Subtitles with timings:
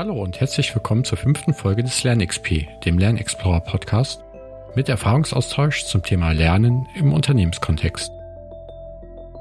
[0.00, 4.24] Hallo und herzlich willkommen zur fünften Folge des LernXP, dem Lernexplorer Podcast,
[4.74, 8.10] mit Erfahrungsaustausch zum Thema Lernen im Unternehmenskontext.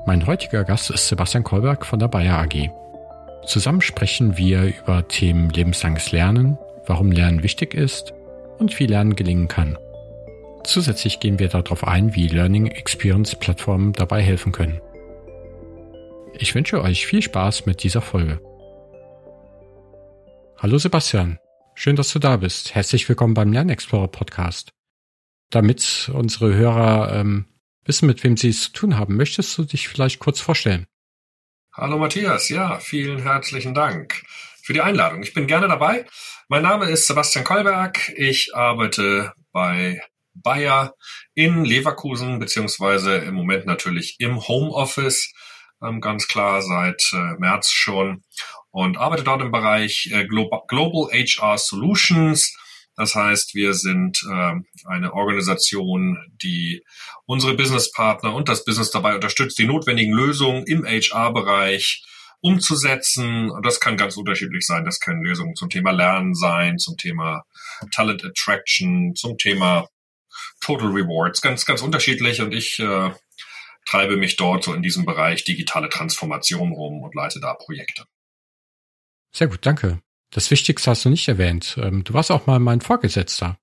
[0.06, 2.72] Mein heutiger Gast ist Sebastian Kolberg von der Bayer AG.
[3.46, 8.14] Zusammen sprechen wir über Themen lebenslanges Lernen, warum Lernen wichtig ist
[8.58, 9.78] und wie Lernen gelingen kann.
[10.66, 14.82] Zusätzlich gehen wir darauf ein, wie Learning Experience Plattformen dabei helfen können.
[16.38, 18.42] Ich wünsche euch viel Spaß mit dieser Folge.
[20.62, 21.40] Hallo Sebastian,
[21.74, 22.76] schön, dass du da bist.
[22.76, 24.74] Herzlich willkommen beim Lernexplorer Podcast.
[25.52, 27.46] Damit unsere Hörer ähm,
[27.86, 30.86] wissen, mit wem sie es zu tun haben, möchtest du dich vielleicht kurz vorstellen?
[31.72, 34.22] Hallo Matthias, ja, vielen herzlichen Dank
[34.62, 35.24] für die Einladung.
[35.24, 36.06] Ich bin gerne dabei.
[36.50, 38.10] Mein Name ist Sebastian Kolberg.
[38.18, 40.02] Ich arbeite bei
[40.34, 40.94] Bayer
[41.36, 45.32] in Leverkusen, beziehungsweise im Moment natürlich im Homeoffice,
[45.82, 48.24] ähm, ganz klar seit äh, März schon
[48.72, 52.56] und arbeite dort im Bereich äh, Global HR Solutions.
[52.96, 54.54] Das heißt, wir sind äh,
[54.86, 56.84] eine Organisation, die
[57.26, 62.04] unsere Businesspartner und das Business dabei unterstützt, die notwendigen Lösungen im HR-Bereich
[62.42, 63.50] umzusetzen.
[63.50, 64.86] Und das kann ganz unterschiedlich sein.
[64.86, 67.44] Das können Lösungen zum Thema Lernen sein, zum Thema
[67.92, 69.88] Talent Attraction, zum Thema
[70.62, 71.42] Total Rewards.
[71.42, 72.42] Ganz, ganz unterschiedlich.
[72.42, 73.12] Und ich äh,
[73.86, 78.06] treibe mich dort so in diesem Bereich digitale Transformation rum und leite da Projekte.
[79.32, 80.00] Sehr gut, danke.
[80.32, 81.78] Das Wichtigste hast du nicht erwähnt.
[81.82, 83.58] Ähm, du warst auch mal mein Vorgesetzter.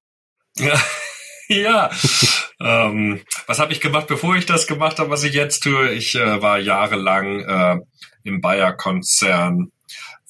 [0.56, 0.80] Ja,
[1.48, 1.90] ja.
[2.60, 5.90] ähm, was habe ich gemacht, bevor ich das gemacht habe, was ich jetzt tue?
[5.90, 7.76] Ich äh, war jahrelang äh,
[8.24, 9.70] im Bayer-Konzern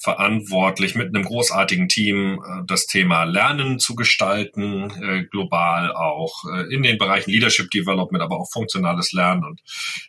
[0.06, 6.72] verantwortlich, mit einem großartigen Team äh, das Thema Lernen zu gestalten, äh, global auch äh,
[6.72, 9.44] in den Bereichen Leadership Development, aber auch funktionales Lernen.
[9.44, 9.60] Und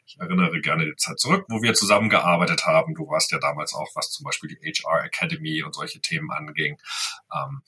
[0.05, 2.93] ich erinnere gerne die Zeit zurück, wo wir zusammengearbeitet haben.
[2.93, 6.77] Du warst ja damals auch, was zum Beispiel die HR Academy und solche Themen anging.
[7.33, 7.61] Ähm,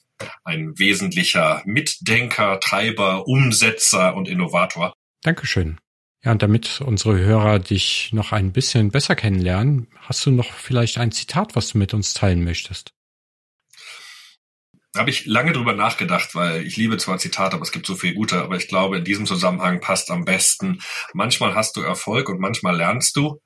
[0.43, 4.93] ein wesentlicher Mitdenker, Treiber, Umsetzer und Innovator.
[5.23, 5.80] Dankeschön.
[6.23, 10.97] Ja, und damit unsere Hörer dich noch ein bisschen besser kennenlernen, hast du noch vielleicht
[10.97, 12.93] ein Zitat, was du mit uns teilen möchtest?
[14.91, 17.95] Da habe ich lange drüber nachgedacht, weil ich liebe zwar Zitate, aber es gibt so
[17.95, 20.81] viel gute, aber ich glaube, in diesem Zusammenhang passt am besten.
[21.13, 23.39] Manchmal hast du Erfolg und manchmal lernst du.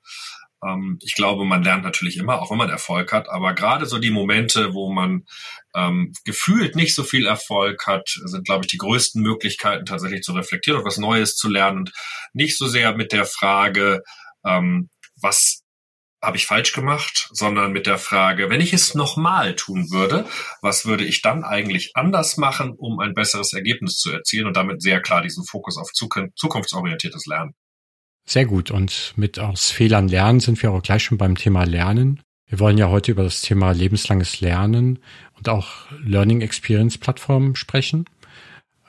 [0.64, 3.98] Ähm, ich glaube, man lernt natürlich immer, auch wenn man Erfolg hat, aber gerade so
[3.98, 5.24] die Momente, wo man
[5.74, 10.32] ähm, gefühlt nicht so viel Erfolg hat, sind, glaube ich, die größten Möglichkeiten tatsächlich zu
[10.32, 11.92] reflektieren und was Neues zu lernen und
[12.32, 14.02] nicht so sehr mit der Frage,
[14.44, 14.88] ähm,
[15.20, 15.64] was
[16.24, 20.26] habe ich falsch gemacht, sondern mit der Frage, wenn ich es nochmal tun würde,
[20.62, 24.80] was würde ich dann eigentlich anders machen, um ein besseres Ergebnis zu erzielen und damit
[24.80, 27.54] sehr klar diesen Fokus auf zukunftsorientiertes Lernen.
[28.24, 28.70] Sehr gut.
[28.70, 32.22] Und mit aus Fehlern lernen sind wir auch gleich schon beim Thema Lernen.
[32.46, 34.98] Wir wollen ja heute über das Thema lebenslanges Lernen
[35.36, 38.06] und auch Learning Experience Plattformen sprechen.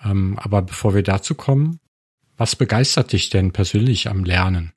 [0.04, 1.80] Ähm, aber bevor wir dazu kommen,
[2.38, 4.74] was begeistert dich denn persönlich am Lernen?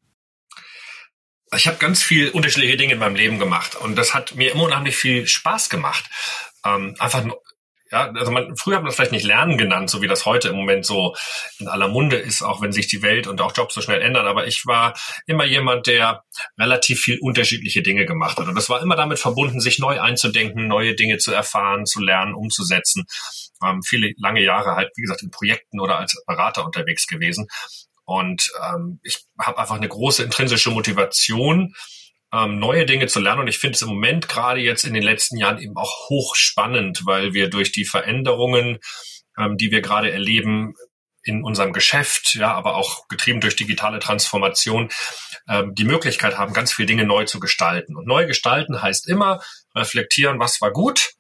[1.57, 4.65] Ich habe ganz viel unterschiedliche Dinge in meinem Leben gemacht und das hat mir immer
[4.65, 6.05] unheimlich viel Spaß gemacht.
[6.65, 7.25] Ähm, einfach
[7.91, 10.49] ja, also man, früher hat man das vielleicht nicht Lernen genannt, so wie das heute
[10.49, 11.15] im Moment so
[11.59, 14.27] in aller Munde ist, auch wenn sich die Welt und auch Jobs so schnell ändern.
[14.27, 14.95] Aber ich war
[15.27, 16.25] immer jemand, der
[16.59, 18.47] relativ viel unterschiedliche Dinge gemacht hat.
[18.47, 22.35] Und das war immer damit verbunden, sich neu einzudenken, neue Dinge zu erfahren, zu lernen,
[22.35, 23.07] umzusetzen.
[23.65, 27.49] Ähm, viele lange Jahre halt, wie gesagt, in Projekten oder als Berater unterwegs gewesen.
[28.05, 31.75] Und ähm, ich habe einfach eine große intrinsische Motivation,
[32.33, 33.43] ähm, neue Dinge zu lernen.
[33.43, 37.07] Und ich finde es im Moment gerade jetzt in den letzten Jahren eben auch hochspannend,
[37.07, 38.79] weil wir durch die Veränderungen,
[39.39, 40.75] ähm, die wir gerade erleben,
[41.23, 44.89] in unserem Geschäft, ja, aber auch getrieben durch digitale Transformation,
[45.49, 47.97] ähm, die Möglichkeit haben, ganz viele Dinge neu zu gestalten.
[47.97, 49.43] Und neu gestalten heißt immer
[49.75, 51.13] reflektieren, was war gut,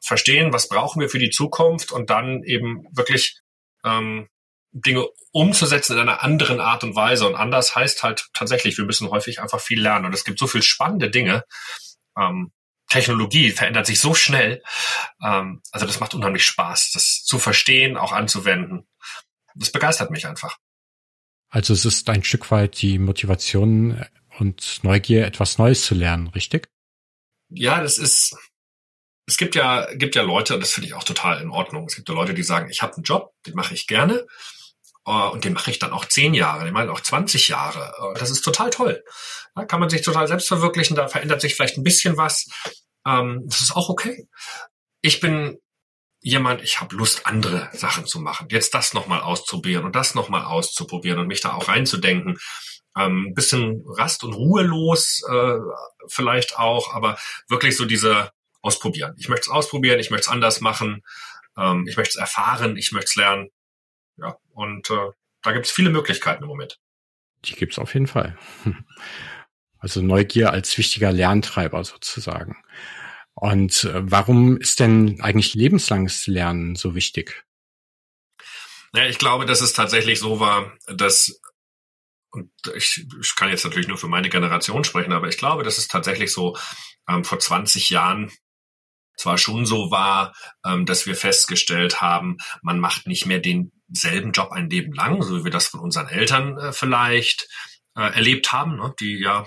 [0.00, 3.38] verstehen, was brauchen wir für die Zukunft und dann eben wirklich
[3.84, 4.28] ähm,
[4.74, 7.26] Dinge umzusetzen in einer anderen Art und Weise.
[7.26, 10.06] Und anders heißt halt tatsächlich, wir müssen häufig einfach viel lernen.
[10.06, 11.44] Und es gibt so viel spannende Dinge.
[12.18, 12.52] Ähm,
[12.88, 14.62] Technologie verändert sich so schnell.
[15.22, 18.86] Ähm, also das macht unheimlich Spaß, das zu verstehen, auch anzuwenden.
[19.54, 20.58] Das begeistert mich einfach.
[21.48, 24.04] Also es ist ein Stück weit die Motivation
[24.38, 26.68] und Neugier, etwas Neues zu lernen, richtig?
[27.48, 28.36] Ja, das ist,
[29.26, 31.86] es gibt ja, gibt ja Leute, und das finde ich auch total in Ordnung.
[31.86, 34.26] Es gibt ja Leute, die sagen, ich habe einen Job, den mache ich gerne.
[35.06, 37.92] Uh, und den mache ich dann auch zehn Jahre, den mache ich auch 20 Jahre.
[38.00, 39.04] Uh, das ist total toll.
[39.54, 42.46] Da kann man sich total selbst verwirklichen, da verändert sich vielleicht ein bisschen was.
[43.04, 44.26] Um, das ist auch okay.
[45.02, 45.58] Ich bin
[46.20, 48.48] jemand, ich habe Lust, andere Sachen zu machen.
[48.50, 52.38] Jetzt das nochmal auszuprobieren und das nochmal auszuprobieren und mich da auch reinzudenken.
[52.96, 55.58] Ähm, ein bisschen rast- und ruhelos äh,
[56.08, 57.18] vielleicht auch, aber
[57.48, 58.30] wirklich so diese
[58.62, 59.14] ausprobieren.
[59.18, 61.02] Ich möchte es ausprobieren, ich möchte es anders machen,
[61.58, 63.50] ähm, ich möchte es erfahren, ich möchte es lernen.
[64.16, 65.10] Ja, und äh,
[65.42, 66.78] da gibt es viele Möglichkeiten im Moment.
[67.44, 68.36] Die gibt es auf jeden Fall.
[69.78, 72.56] Also Neugier als wichtiger Lerntreiber sozusagen.
[73.34, 77.44] Und äh, warum ist denn eigentlich lebenslanges Lernen so wichtig?
[78.94, 81.38] Ja, ich glaube, dass es tatsächlich so war, dass
[82.30, 85.76] und ich, ich kann jetzt natürlich nur für meine Generation sprechen, aber ich glaube, dass
[85.76, 86.56] es tatsächlich so
[87.06, 88.32] ähm, vor 20 Jahren
[89.16, 90.34] zwar schon so war,
[90.64, 93.38] ähm, dass wir festgestellt haben, man macht nicht mehr
[93.94, 97.48] denselben Job ein Leben lang, so wie wir das von unseren Eltern äh, vielleicht
[97.96, 99.46] äh, erlebt haben, ne, die ja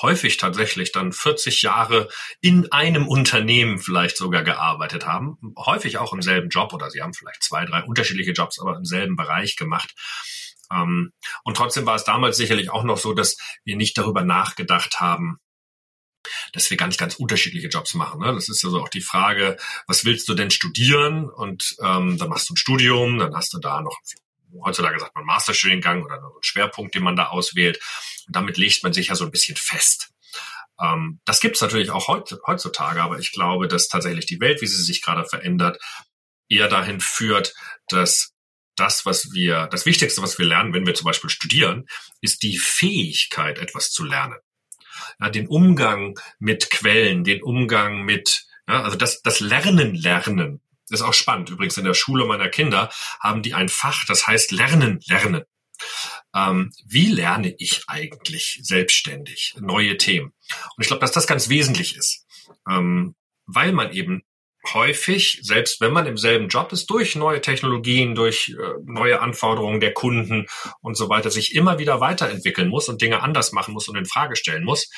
[0.00, 2.08] häufig tatsächlich dann 40 Jahre
[2.40, 7.14] in einem Unternehmen vielleicht sogar gearbeitet haben, häufig auch im selben Job oder sie haben
[7.14, 9.94] vielleicht zwei, drei unterschiedliche Jobs, aber im selben Bereich gemacht.
[10.72, 11.12] Ähm,
[11.44, 15.38] und trotzdem war es damals sicherlich auch noch so, dass wir nicht darüber nachgedacht haben,
[16.52, 18.20] dass wir ganz, ganz unterschiedliche Jobs machen.
[18.20, 18.32] Ne?
[18.32, 19.56] Das ist also auch die Frage,
[19.86, 21.28] was willst du denn studieren?
[21.28, 23.98] Und ähm, dann machst du ein Studium, dann hast du da noch
[24.64, 27.78] heutzutage sagt man Masterstudiengang oder einen Schwerpunkt, den man da auswählt.
[28.26, 30.10] Und damit legt man sich ja so ein bisschen fest.
[30.80, 34.66] Ähm, das gibt es natürlich auch heutzutage, aber ich glaube, dass tatsächlich die Welt, wie
[34.66, 35.78] sie sich gerade verändert,
[36.48, 37.54] eher dahin führt,
[37.88, 38.32] dass
[38.76, 41.86] das, was wir, das Wichtigste, was wir lernen, wenn wir zum Beispiel studieren,
[42.20, 44.38] ist die Fähigkeit, etwas zu lernen.
[45.20, 50.60] Ja, den Umgang mit Quellen, den Umgang mit, ja, also das, das Lernen, Lernen.
[50.88, 51.50] Das ist auch spannend.
[51.50, 55.42] Übrigens in der Schule meiner Kinder haben die ein Fach, das heißt Lernen, Lernen.
[56.34, 60.32] Ähm, wie lerne ich eigentlich selbstständig neue Themen?
[60.76, 62.26] Und ich glaube, dass das ganz wesentlich ist,
[62.68, 63.14] ähm,
[63.46, 64.22] weil man eben
[64.74, 68.54] häufig, selbst wenn man im selben Job ist, durch neue Technologien, durch äh,
[68.84, 70.46] neue Anforderungen der Kunden
[70.80, 74.06] und so weiter, sich immer wieder weiterentwickeln muss und Dinge anders machen muss und in
[74.06, 74.90] Frage stellen muss.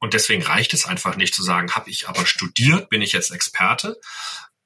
[0.00, 3.32] Und deswegen reicht es einfach nicht zu sagen, habe ich aber studiert, bin ich jetzt
[3.32, 3.96] Experte,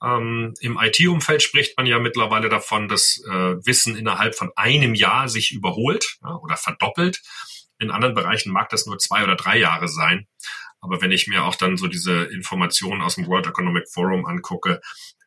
[0.03, 3.31] ähm, Im IT-Umfeld spricht man ja mittlerweile davon, dass äh,
[3.64, 7.23] Wissen innerhalb von einem Jahr sich überholt ja, oder verdoppelt.
[7.79, 10.26] In anderen Bereichen mag das nur zwei oder drei Jahre sein.
[10.82, 14.81] Aber wenn ich mir auch dann so diese Informationen aus dem World Economic Forum angucke,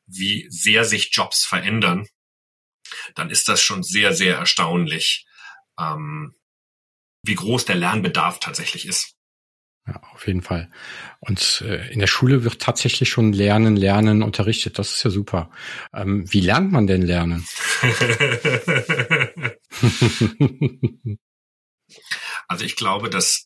[0.06, 2.08] wie sehr sich Jobs verändern,
[3.16, 5.26] dann ist das schon sehr, sehr erstaunlich,
[5.80, 6.36] ähm,
[7.24, 9.16] wie groß der Lernbedarf tatsächlich ist.
[9.88, 10.70] Ja, auf jeden Fall.
[11.20, 14.80] Und äh, in der Schule wird tatsächlich schon Lernen, Lernen unterrichtet.
[14.80, 15.52] Das ist ja super.
[15.94, 17.48] Ähm, wie lernt man denn Lernen?
[22.48, 23.45] also ich glaube, dass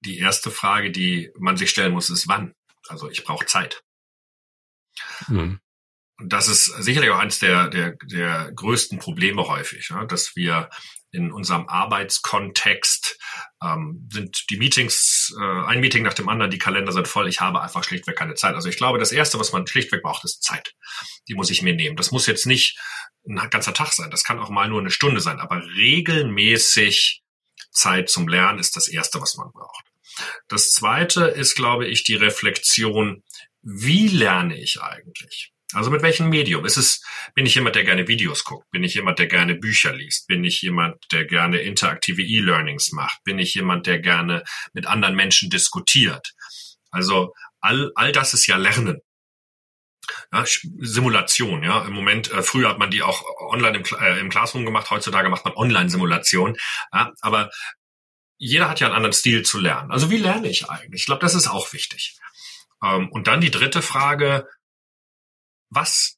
[0.00, 2.54] die erste Frage, die man sich stellen muss, ist wann.
[2.88, 3.82] Also ich brauche Zeit.
[5.28, 5.60] Mhm.
[6.18, 10.68] Und das ist sicherlich auch eines der, der, der größten Probleme häufig, ja, dass wir
[11.12, 13.18] in unserem Arbeitskontext
[13.62, 17.40] ähm, sind die Meetings, äh, ein Meeting nach dem anderen, die Kalender sind voll, ich
[17.40, 18.54] habe einfach schlichtweg keine Zeit.
[18.54, 20.74] Also ich glaube, das Erste, was man schlichtweg braucht, ist Zeit.
[21.26, 21.96] Die muss ich mir nehmen.
[21.96, 22.78] Das muss jetzt nicht
[23.26, 27.22] ein ganzer Tag sein, das kann auch mal nur eine Stunde sein, aber regelmäßig
[27.70, 29.89] Zeit zum Lernen ist das Erste, was man braucht.
[30.48, 33.22] Das Zweite ist, glaube ich, die Reflexion,
[33.62, 35.52] wie lerne ich eigentlich?
[35.72, 36.64] Also mit welchem Medium?
[36.64, 37.02] Ist es,
[37.34, 38.68] bin ich jemand, der gerne Videos guckt?
[38.70, 40.26] Bin ich jemand, der gerne Bücher liest?
[40.26, 43.22] Bin ich jemand, der gerne interaktive E-Learnings macht?
[43.24, 44.42] Bin ich jemand, der gerne
[44.72, 46.32] mit anderen Menschen diskutiert?
[46.90, 49.00] Also all, all das ist ja Lernen.
[50.32, 50.44] Ja,
[50.78, 51.84] Simulation, ja.
[51.84, 55.28] Im Moment, äh, früher hat man die auch online im, äh, im Classroom gemacht, heutzutage
[55.28, 56.56] macht man Online-Simulation.
[56.92, 57.50] Ja, aber
[58.40, 59.92] jeder hat ja einen anderen Stil zu lernen.
[59.92, 61.02] Also wie lerne ich eigentlich?
[61.02, 62.16] Ich glaube, das ist auch wichtig.
[62.82, 64.48] Ähm, und dann die dritte Frage,
[65.68, 66.16] was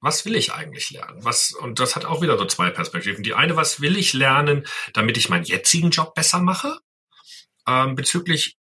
[0.00, 1.24] was will ich eigentlich lernen?
[1.24, 3.24] Was, und das hat auch wieder so zwei Perspektiven.
[3.24, 6.78] Die eine, was will ich lernen, damit ich meinen jetzigen Job besser mache?
[7.66, 8.58] Ähm, bezüglich,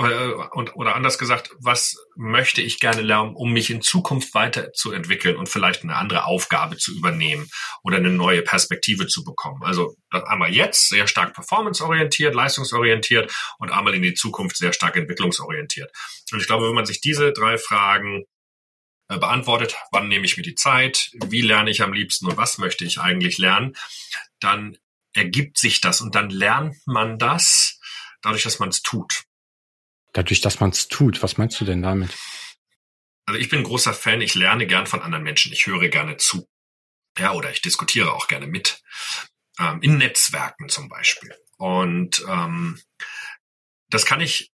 [0.00, 5.48] und, oder anders gesagt, was möchte ich gerne lernen, um mich in Zukunft weiterzuentwickeln und
[5.48, 7.50] vielleicht eine andere Aufgabe zu übernehmen
[7.82, 9.62] oder eine neue Perspektive zu bekommen?
[9.62, 15.92] Also einmal jetzt sehr stark performanceorientiert, leistungsorientiert und einmal in die Zukunft sehr stark entwicklungsorientiert.
[16.32, 18.24] Und ich glaube, wenn man sich diese drei Fragen
[19.08, 22.56] äh, beantwortet, wann nehme ich mir die Zeit, wie lerne ich am liebsten und was
[22.56, 23.76] möchte ich eigentlich lernen,
[24.38, 24.78] dann
[25.12, 27.80] ergibt sich das und dann lernt man das
[28.22, 29.24] dadurch, dass man es tut.
[30.12, 31.22] Dadurch, dass man es tut.
[31.22, 32.16] Was meinst du denn damit?
[33.26, 36.48] Also ich bin großer Fan, ich lerne gern von anderen Menschen, ich höre gerne zu.
[37.18, 38.82] Ja, oder ich diskutiere auch gerne mit.
[39.58, 41.34] Ähm, in Netzwerken zum Beispiel.
[41.58, 42.80] Und ähm,
[43.88, 44.50] das kann ich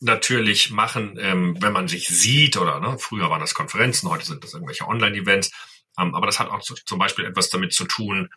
[0.00, 4.44] natürlich machen, ähm, wenn man sich sieht oder ne, früher waren das Konferenzen, heute sind
[4.44, 5.50] das irgendwelche Online-Events.
[5.98, 8.30] Ähm, aber das hat auch zu, zum Beispiel etwas damit zu tun,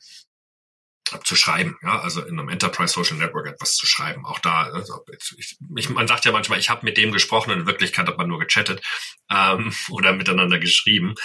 [1.24, 4.26] zu schreiben, ja, also in einem Enterprise Social Network etwas zu schreiben.
[4.26, 5.04] Auch da, also
[5.38, 8.28] ich, ich, man sagt ja manchmal, ich habe mit dem gesprochen, in Wirklichkeit hat man
[8.28, 8.82] nur gechattet
[9.30, 11.16] ähm, oder miteinander geschrieben.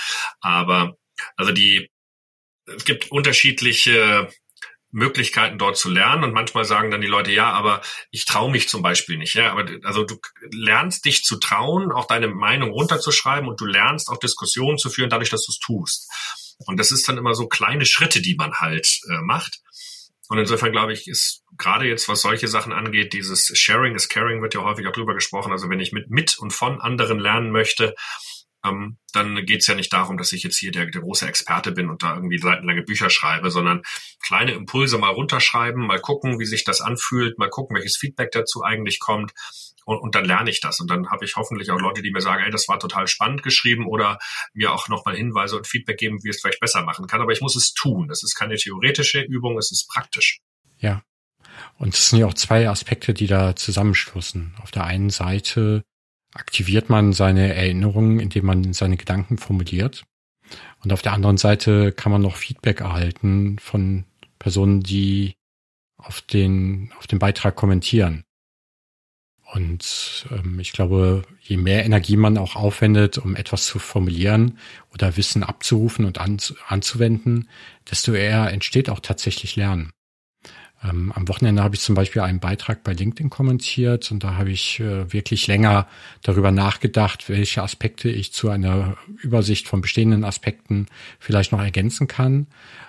[0.40, 0.96] Aber
[1.36, 1.90] also die,
[2.66, 4.28] es gibt unterschiedliche
[4.90, 8.68] Möglichkeiten dort zu lernen und manchmal sagen dann die Leute, ja, aber ich traue mich
[8.68, 9.34] zum Beispiel nicht.
[9.34, 10.18] Ja, aber also du
[10.50, 15.10] lernst dich zu trauen, auch deine Meinung runterzuschreiben und du lernst auch Diskussionen zu führen,
[15.10, 16.08] dadurch, dass du es tust.
[16.64, 19.60] Und das ist dann immer so kleine Schritte, die man halt äh, macht.
[20.28, 24.42] Und insofern glaube ich, ist gerade jetzt, was solche Sachen angeht, dieses Sharing is Caring
[24.42, 25.52] wird ja häufig auch drüber gesprochen.
[25.52, 27.94] Also wenn ich mit, mit und von anderen lernen möchte,
[28.64, 31.72] ähm, dann geht es ja nicht darum, dass ich jetzt hier der, der große Experte
[31.72, 33.82] bin und da irgendwie seitenlange Bücher schreibe, sondern
[34.20, 38.62] kleine Impulse mal runterschreiben, mal gucken, wie sich das anfühlt, mal gucken, welches Feedback dazu
[38.64, 39.32] eigentlich kommt.
[39.86, 40.80] Und, und dann lerne ich das.
[40.80, 43.42] Und dann habe ich hoffentlich auch Leute, die mir sagen, ey, das war total spannend
[43.42, 44.18] geschrieben oder
[44.52, 47.22] mir auch nochmal Hinweise und Feedback geben, wie es vielleicht besser machen kann.
[47.22, 48.08] Aber ich muss es tun.
[48.08, 50.40] Das ist keine theoretische Übung, es ist praktisch.
[50.78, 51.02] Ja.
[51.78, 54.56] Und es sind ja auch zwei Aspekte, die da zusammenstoßen.
[54.60, 55.84] Auf der einen Seite
[56.34, 60.04] aktiviert man seine Erinnerungen, indem man seine Gedanken formuliert.
[60.82, 64.04] Und auf der anderen Seite kann man noch Feedback erhalten von
[64.38, 65.36] Personen, die
[65.96, 68.25] auf den, auf den Beitrag kommentieren.
[69.52, 74.58] Und ähm, ich glaube, je mehr Energie man auch aufwendet, um etwas zu formulieren
[74.92, 77.48] oder Wissen abzurufen und anzuwenden,
[77.88, 79.92] desto eher entsteht auch tatsächlich Lernen.
[80.82, 84.50] Ähm, am Wochenende habe ich zum Beispiel einen Beitrag bei LinkedIn kommentiert und da habe
[84.50, 85.86] ich äh, wirklich länger
[86.22, 90.86] darüber nachgedacht, welche Aspekte ich zu einer Übersicht von bestehenden Aspekten
[91.18, 92.46] vielleicht noch ergänzen kann.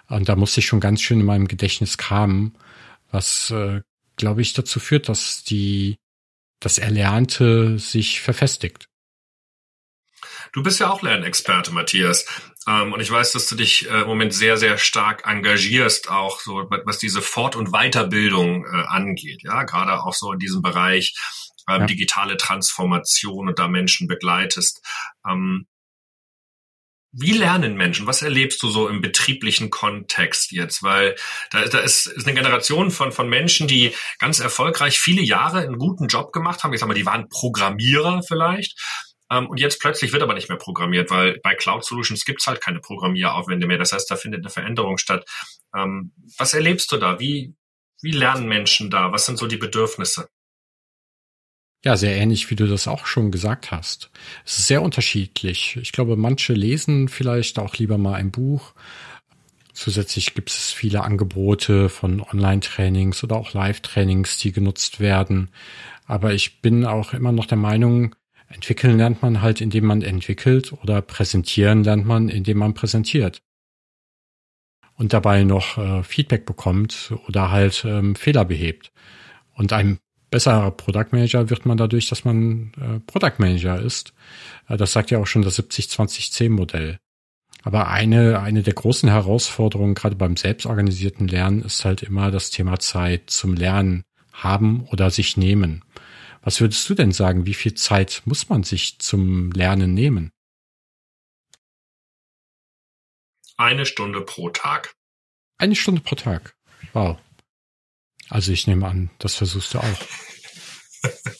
[0.09, 2.55] Und da musste ich schon ganz schön in meinem Gedächtnis kramen,
[3.11, 3.81] was, äh,
[4.17, 5.97] glaube ich, dazu führt, dass die,
[6.59, 8.87] das Erlernte sich verfestigt.
[10.53, 12.25] Du bist ja auch Lernexperte, Matthias.
[12.67, 16.39] Ähm, und ich weiß, dass du dich äh, im Moment sehr, sehr stark engagierst, auch
[16.39, 19.43] so, was diese Fort- und Weiterbildung äh, angeht.
[19.43, 21.15] Ja, gerade auch so in diesem Bereich
[21.69, 21.85] ähm, ja.
[21.85, 24.81] digitale Transformation und da Menschen begleitest.
[25.27, 25.67] Ähm,
[27.11, 28.05] wie lernen Menschen?
[28.05, 30.83] Was erlebst du so im betrieblichen Kontext jetzt?
[30.83, 31.15] Weil
[31.51, 35.77] da, da ist, ist eine Generation von, von Menschen, die ganz erfolgreich viele Jahre einen
[35.77, 36.73] guten Job gemacht haben.
[36.73, 38.77] Ich sag mal, die waren Programmierer vielleicht
[39.31, 42.61] ähm, und jetzt plötzlich wird aber nicht mehr programmiert, weil bei Cloud Solutions gibt's halt
[42.61, 43.77] keine Programmieraufwände mehr.
[43.77, 45.25] Das heißt, da findet eine Veränderung statt.
[45.75, 47.19] Ähm, was erlebst du da?
[47.19, 47.55] Wie,
[48.01, 49.11] wie lernen Menschen da?
[49.11, 50.29] Was sind so die Bedürfnisse?
[51.85, 54.09] Ja, sehr ähnlich, wie du das auch schon gesagt hast.
[54.45, 55.77] Es ist sehr unterschiedlich.
[55.81, 58.73] Ich glaube, manche lesen vielleicht auch lieber mal ein Buch.
[59.73, 65.51] Zusätzlich gibt es viele Angebote von Online-Trainings oder auch Live-Trainings, die genutzt werden.
[66.07, 68.15] Aber ich bin auch immer noch der Meinung,
[68.49, 73.41] Entwickeln lernt man halt, indem man entwickelt oder präsentieren lernt man, indem man präsentiert.
[74.95, 78.91] Und dabei noch äh, Feedback bekommt oder halt ähm, Fehler behebt.
[79.53, 84.13] Und ein besserer Product Manager wird man dadurch, dass man äh, Product Manager ist.
[84.67, 86.99] Äh, das sagt ja auch schon das 70-20-10 Modell.
[87.63, 92.79] Aber eine, eine der großen Herausforderungen gerade beim selbstorganisierten Lernen ist halt immer das Thema
[92.79, 95.83] Zeit zum Lernen haben oder sich nehmen.
[96.41, 97.45] Was würdest du denn sagen?
[97.45, 100.31] Wie viel Zeit muss man sich zum Lernen nehmen?
[103.57, 104.93] Eine Stunde pro Tag.
[105.57, 106.55] Eine Stunde pro Tag.
[106.93, 107.17] Wow.
[108.29, 109.99] Also ich nehme an, das versuchst du auch.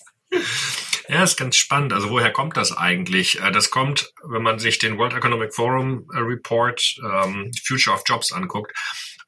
[1.10, 1.94] Ja, ist ganz spannend.
[1.94, 3.40] Also woher kommt das eigentlich?
[3.40, 8.04] Äh, das kommt, wenn man sich den World Economic Forum äh, Report ähm, Future of
[8.06, 8.74] Jobs anguckt,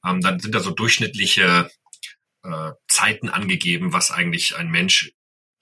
[0.06, 1.72] ähm, dann sind da so durchschnittliche
[2.44, 5.13] äh, Zeiten angegeben, was eigentlich ein Mensch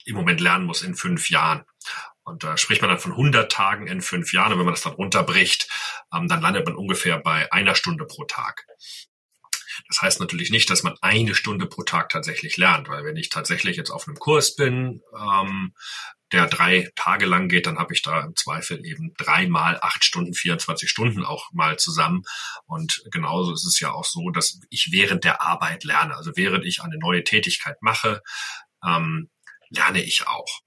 [0.04, 1.62] im Moment lernen muss in fünf Jahren.
[2.24, 4.52] Und da spricht man dann von 100 Tagen in fünf Jahren.
[4.52, 5.68] Und wenn man das dann runterbricht,
[6.12, 8.66] ähm, dann landet man ungefähr bei einer Stunde pro Tag.
[9.86, 13.28] Das heißt natürlich nicht, dass man eine Stunde pro Tag tatsächlich lernt, weil wenn ich
[13.28, 15.74] tatsächlich jetzt auf einem Kurs bin, ähm,
[16.32, 20.34] der drei Tage lang geht, dann habe ich da im Zweifel eben dreimal acht Stunden,
[20.34, 22.22] 24 Stunden auch mal zusammen.
[22.66, 26.14] Und genauso ist es ja auch so, dass ich während der Arbeit lerne.
[26.16, 28.22] Also während ich eine neue Tätigkeit mache,
[28.84, 29.30] ähm,
[29.70, 30.60] lerne ich auch.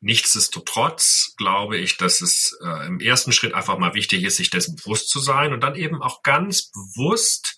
[0.00, 4.76] Nichtsdestotrotz glaube ich, dass es äh, im ersten Schritt einfach mal wichtig ist, sich dessen
[4.76, 7.56] bewusst zu sein und dann eben auch ganz bewusst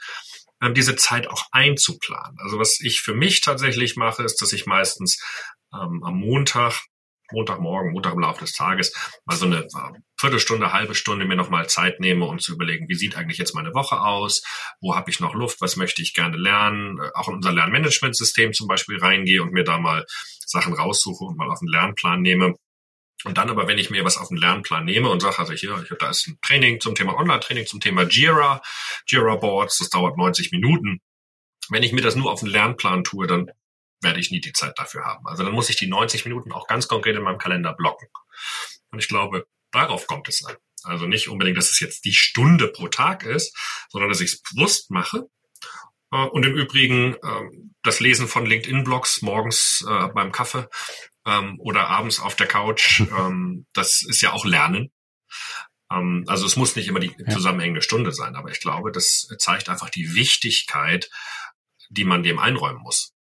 [0.75, 2.39] diese Zeit auch einzuplanen.
[2.41, 5.23] Also was ich für mich tatsächlich mache, ist, dass ich meistens
[5.73, 6.81] ähm, am Montag
[7.33, 8.93] Montagmorgen, Montag im Laufe des Tages
[9.25, 12.95] mal so eine äh, Viertelstunde, halbe Stunde mir nochmal Zeit nehme, um zu überlegen, wie
[12.95, 14.43] sieht eigentlich jetzt meine Woche aus,
[14.81, 18.53] wo habe ich noch Luft, was möchte ich gerne lernen, äh, auch in unser Lernmanagementsystem
[18.53, 20.05] zum Beispiel reingehe und mir da mal
[20.47, 22.55] Sachen raussuche und mal auf den Lernplan nehme.
[23.27, 25.85] Und dann aber, wenn ich mir was auf den Lernplan nehme und sage, also hier,
[25.99, 28.63] da ist ein Training zum Thema Online-Training, zum Thema Jira,
[29.09, 31.01] Jira Boards, das dauert 90 Minuten,
[31.69, 33.51] Wenn ich mir das nur auf den Lernplan tue, dann
[34.01, 35.27] werde ich nie die Zeit dafür haben.
[35.27, 38.07] Also dann muss ich die 90 Minuten auch ganz konkret in meinem Kalender blocken.
[38.93, 40.55] Und ich glaube, darauf kommt es an.
[40.85, 43.57] Also nicht unbedingt, dass es jetzt die Stunde pro Tag ist,
[43.89, 45.29] sondern dass ich es bewusst mache.
[46.13, 50.69] Äh, und im Übrigen ähm, das Lesen von LinkedIn-Blogs morgens äh, beim Kaffee
[51.27, 54.91] ähm, oder abends auf der Couch, ähm, das ist ja auch Lernen.
[55.89, 59.89] Also es muss nicht immer die zusammenhängende Stunde sein, aber ich glaube, das zeigt einfach
[59.89, 61.09] die Wichtigkeit,
[61.91, 63.13] die man dem einräumen muss.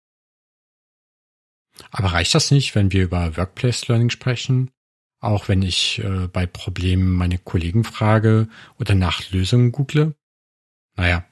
[1.92, 4.72] Aber reicht das nicht, wenn wir über Workplace Learning sprechen?
[5.20, 8.48] Auch wenn ich äh, bei Problemen meine Kollegen frage
[8.80, 10.16] oder nach Lösungen google?
[10.96, 11.24] Naja,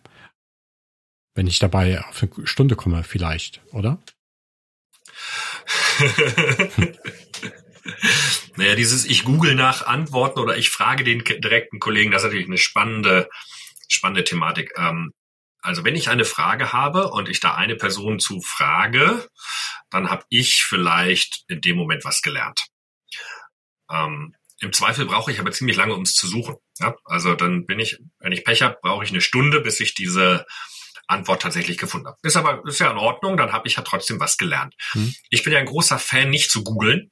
[1.36, 4.00] wenn ich dabei auf eine Stunde komme, vielleicht, oder?
[8.56, 12.48] naja, dieses Ich google nach Antworten oder ich frage den direkten Kollegen, das ist natürlich
[12.48, 13.30] eine spannende,
[13.88, 14.74] spannende Thematik.
[14.78, 15.12] Ähm,
[15.62, 19.28] also wenn ich eine Frage habe und ich da eine Person zu frage,
[19.90, 22.66] dann habe ich vielleicht in dem Moment was gelernt.
[23.90, 26.58] Ähm, Im Zweifel brauche ich aber ziemlich lange, um es zu suchen.
[26.80, 26.96] Ja?
[27.06, 30.46] Also dann bin ich, wenn ich Pech habe, brauche ich eine Stunde, bis ich diese
[31.14, 32.18] Antwort tatsächlich gefunden habe.
[32.24, 34.76] Ist aber ist ja in Ordnung, dann habe ich ja trotzdem was gelernt.
[34.92, 35.14] Hm.
[35.30, 37.12] Ich bin ja ein großer Fan, nicht zu googeln.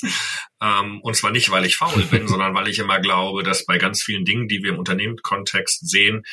[0.62, 3.78] ähm, und zwar nicht, weil ich faul bin, sondern weil ich immer glaube, dass bei
[3.78, 6.24] ganz vielen Dingen, die wir im Unternehmenskontext sehen,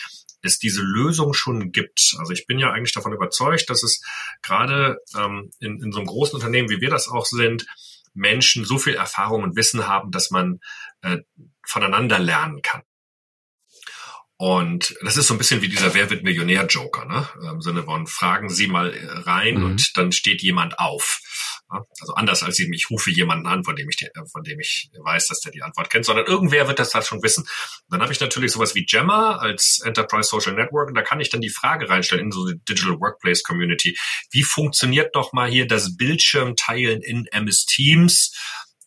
[0.41, 2.15] es diese Lösung schon gibt.
[2.19, 4.01] Also ich bin ja eigentlich davon überzeugt, dass es
[4.41, 7.65] gerade ähm, in, in so einem großen Unternehmen, wie wir das auch sind,
[8.13, 10.59] Menschen so viel Erfahrung und Wissen haben, dass man
[11.01, 11.17] äh,
[11.65, 12.83] voneinander lernen kann.
[14.37, 17.29] Und das ist so ein bisschen wie dieser Wer wird Millionär-Joker, ne?
[17.49, 18.93] Im Sinne von fragen Sie mal
[19.25, 19.65] rein mhm.
[19.65, 21.21] und dann steht jemand auf.
[21.99, 23.97] Also anders als ich, ich rufe jemanden an, von dem ich,
[24.31, 27.23] von dem ich weiß, dass der die Antwort kennt, sondern irgendwer wird das halt schon
[27.23, 27.47] wissen.
[27.89, 31.29] Dann habe ich natürlich sowas wie Gemma als Enterprise Social Network und da kann ich
[31.29, 33.97] dann die Frage reinstellen in so die Digital Workplace Community.
[34.31, 38.35] Wie funktioniert doch mal hier das Bildschirmteilen in MS Teams,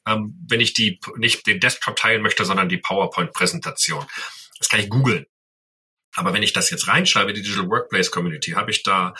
[0.06, 4.06] ähm, wenn ich die nicht den Desktop teilen möchte, sondern die PowerPoint-Präsentation?
[4.58, 5.26] Das kann ich googeln.
[6.18, 9.14] Aber wenn ich das jetzt reinschreibe, die Digital Workplace Community, habe ich da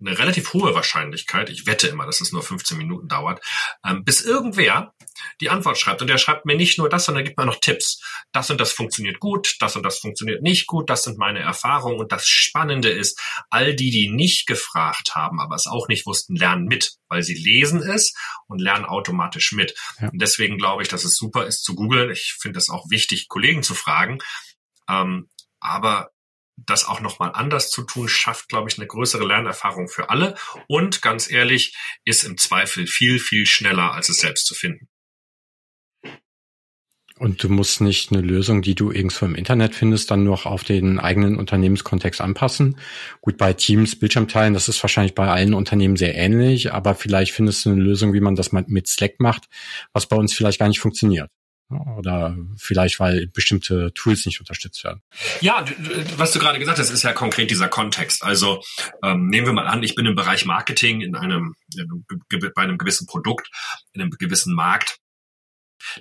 [0.00, 3.44] eine relativ hohe Wahrscheinlichkeit, ich wette immer, dass es nur 15 Minuten dauert,
[3.86, 4.94] ähm, bis irgendwer
[5.40, 6.00] die Antwort schreibt.
[6.00, 8.02] Und der schreibt mir nicht nur das, sondern gibt mir noch Tipps.
[8.32, 12.00] Das und das funktioniert gut, das und das funktioniert nicht gut, das sind meine Erfahrungen.
[12.00, 16.34] Und das Spannende ist, all die, die nicht gefragt haben, aber es auch nicht wussten,
[16.34, 18.14] lernen mit, weil sie lesen es
[18.46, 19.74] und lernen automatisch mit.
[20.00, 20.08] Ja.
[20.08, 22.10] Und deswegen glaube ich, dass es super ist zu googeln.
[22.10, 24.18] Ich finde es auch wichtig, Kollegen zu fragen.
[24.88, 25.28] Ähm,
[25.60, 26.10] aber
[26.56, 30.36] das auch nochmal anders zu tun, schafft, glaube ich, eine größere Lernerfahrung für alle
[30.68, 34.88] und ganz ehrlich, ist im Zweifel viel, viel schneller, als es selbst zu finden.
[37.20, 40.64] Und du musst nicht eine Lösung, die du irgendwo im Internet findest, dann noch auf
[40.64, 42.78] den eigenen Unternehmenskontext anpassen.
[43.20, 47.66] Gut, bei Teams, Bildschirmteilen, das ist wahrscheinlich bei allen Unternehmen sehr ähnlich, aber vielleicht findest
[47.66, 49.50] du eine Lösung, wie man das mit Slack macht,
[49.92, 51.28] was bei uns vielleicht gar nicht funktioniert.
[51.70, 55.02] Oder vielleicht, weil bestimmte Tools nicht unterstützt werden.
[55.40, 55.64] Ja,
[56.16, 58.24] was du gerade gesagt hast, ist ja konkret dieser Kontext.
[58.24, 58.60] Also
[59.04, 62.04] ähm, nehmen wir mal an, ich bin im Bereich Marketing in einem, in einem,
[62.54, 63.50] bei einem gewissen Produkt,
[63.92, 64.98] in einem gewissen Markt.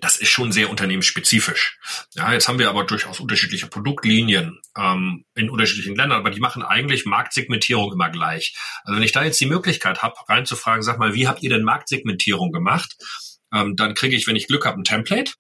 [0.02, 1.78] Das ist schon sehr unternehmensspezifisch.
[2.14, 6.64] Ja, jetzt haben wir aber durchaus unterschiedliche Produktlinien ähm, in unterschiedlichen Ländern, aber die machen
[6.64, 8.56] eigentlich Marktsegmentierung immer gleich.
[8.84, 11.64] Also wenn ich da jetzt die Möglichkeit habe, reinzufragen, sag mal, wie habt ihr denn
[11.64, 12.98] Marktsegmentierung gemacht?
[13.54, 15.34] Ähm, dann kriege ich, wenn ich Glück habe, ein Template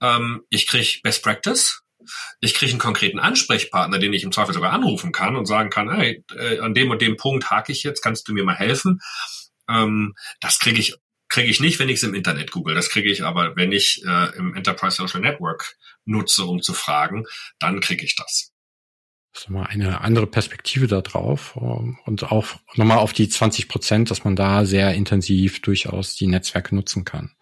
[0.00, 1.82] ähm, ich kriege Best Practice.
[2.40, 5.90] Ich kriege einen konkreten Ansprechpartner, den ich im Zweifel sogar anrufen kann und sagen kann,
[5.90, 9.00] hey, äh, an dem und dem Punkt hake ich jetzt, kannst du mir mal helfen?
[9.68, 10.94] Ähm, das kriege ich
[11.28, 12.74] kriege ich nicht, wenn ich es im Internet google.
[12.74, 17.24] Das kriege ich aber, wenn ich äh, im Enterprise Social Network nutze, um zu fragen,
[17.58, 18.52] dann kriege ich das.
[19.36, 24.10] Ist mal eine andere Perspektive da drauf ähm, und auch nochmal auf die 20 Prozent,
[24.10, 27.32] dass man da sehr intensiv durchaus die Netzwerke nutzen kann.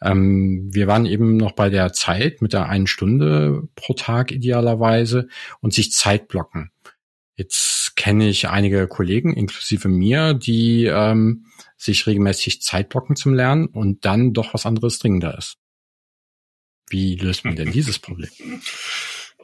[0.00, 5.28] Ähm, wir waren eben noch bei der Zeit mit der einen Stunde pro Tag idealerweise
[5.60, 6.70] und sich Zeit blocken.
[7.34, 13.66] Jetzt kenne ich einige Kollegen, inklusive mir, die ähm, sich regelmäßig Zeit blocken zum Lernen
[13.66, 15.58] und dann doch was anderes dringender ist.
[16.88, 18.30] Wie löst man denn dieses Problem?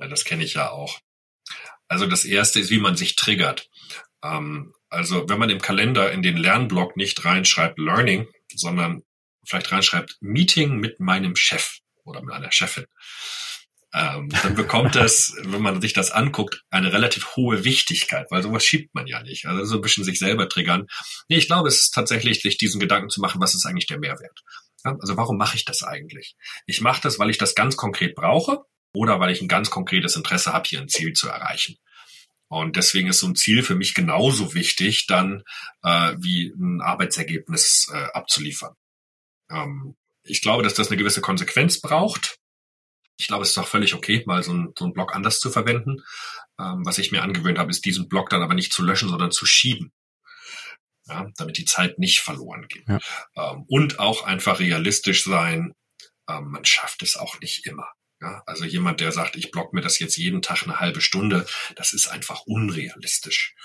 [0.01, 0.99] Das kenne ich ja auch.
[1.93, 3.69] Also das erste ist, wie man sich triggert.
[4.25, 9.03] Ähm, also wenn man im Kalender in den Lernblock nicht reinschreibt Learning, sondern
[9.47, 12.87] vielleicht reinschreibt, Meeting mit meinem Chef oder mit einer Chefin,
[13.93, 18.65] ähm, dann bekommt das, wenn man sich das anguckt, eine relativ hohe Wichtigkeit, weil sowas
[18.65, 19.45] schiebt man ja nicht.
[19.45, 20.87] Also so ein bisschen sich selber triggern.
[21.29, 23.99] Nee, ich glaube, es ist tatsächlich, sich diesen Gedanken zu machen, was ist eigentlich der
[23.99, 24.41] Mehrwert?
[24.83, 26.37] Ja, also warum mache ich das eigentlich?
[26.65, 30.17] Ich mache das, weil ich das ganz konkret brauche oder weil ich ein ganz konkretes
[30.17, 31.77] Interesse habe, hier ein Ziel zu erreichen.
[32.49, 35.43] Und deswegen ist so ein Ziel für mich genauso wichtig, dann
[35.83, 38.75] äh, wie ein Arbeitsergebnis äh, abzuliefern.
[39.51, 42.39] Ähm, ich glaube, dass das eine gewisse Konsequenz braucht.
[43.17, 45.51] Ich glaube, es ist auch völlig okay, mal so, ein, so einen Block anders zu
[45.51, 46.03] verwenden.
[46.59, 49.31] Ähm, was ich mir angewöhnt habe, ist diesen Block dann aber nicht zu löschen, sondern
[49.31, 49.93] zu schieben.
[51.07, 52.87] Ja, damit die Zeit nicht verloren geht.
[52.87, 53.01] Ja.
[53.35, 55.73] Ähm, und auch einfach realistisch sein.
[56.29, 57.89] Ähm, man schafft es auch nicht immer.
[58.23, 61.45] Ja, also jemand, der sagt, ich block mir das jetzt jeden Tag eine halbe Stunde,
[61.75, 63.57] das ist einfach unrealistisch.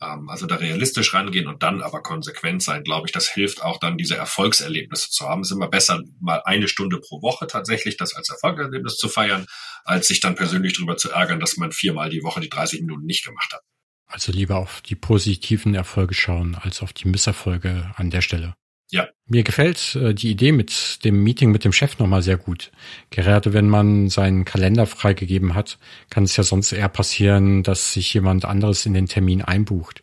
[0.00, 3.78] Ähm, also da realistisch rangehen und dann aber konsequent sein, glaube ich, das hilft auch
[3.78, 5.42] dann diese Erfolgserlebnisse zu haben.
[5.42, 9.44] Es ist immer besser, mal eine Stunde pro Woche tatsächlich das als Erfolgserlebnis zu feiern,
[9.84, 13.04] als sich dann persönlich darüber zu ärgern, dass man viermal die Woche die 30 Minuten
[13.04, 13.60] nicht gemacht hat.
[14.06, 18.54] Also lieber auf die positiven Erfolge schauen als auf die Misserfolge an der Stelle.
[18.90, 19.08] Ja.
[19.26, 22.70] Mir gefällt äh, die Idee mit dem Meeting mit dem Chef nochmal sehr gut.
[23.10, 28.14] Gerade wenn man seinen Kalender freigegeben hat, kann es ja sonst eher passieren, dass sich
[28.14, 30.02] jemand anderes in den Termin einbucht.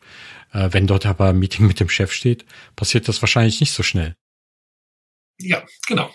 [0.51, 2.45] Äh, wenn dort aber ein Meeting mit dem Chef steht,
[2.75, 4.15] passiert das wahrscheinlich nicht so schnell.
[5.39, 6.13] Ja, genau.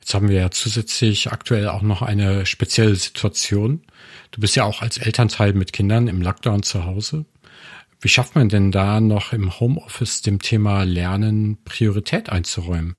[0.00, 3.86] Jetzt haben wir ja zusätzlich aktuell auch noch eine spezielle Situation.
[4.32, 7.24] Du bist ja auch als Elternteil mit Kindern im Lockdown zu Hause.
[8.04, 12.96] Wie schafft man denn da noch im Homeoffice dem Thema Lernen Priorität einzuräumen?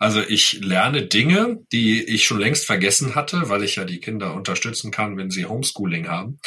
[0.00, 4.34] Also ich lerne Dinge, die ich schon längst vergessen hatte, weil ich ja die Kinder
[4.34, 6.40] unterstützen kann, wenn sie Homeschooling haben.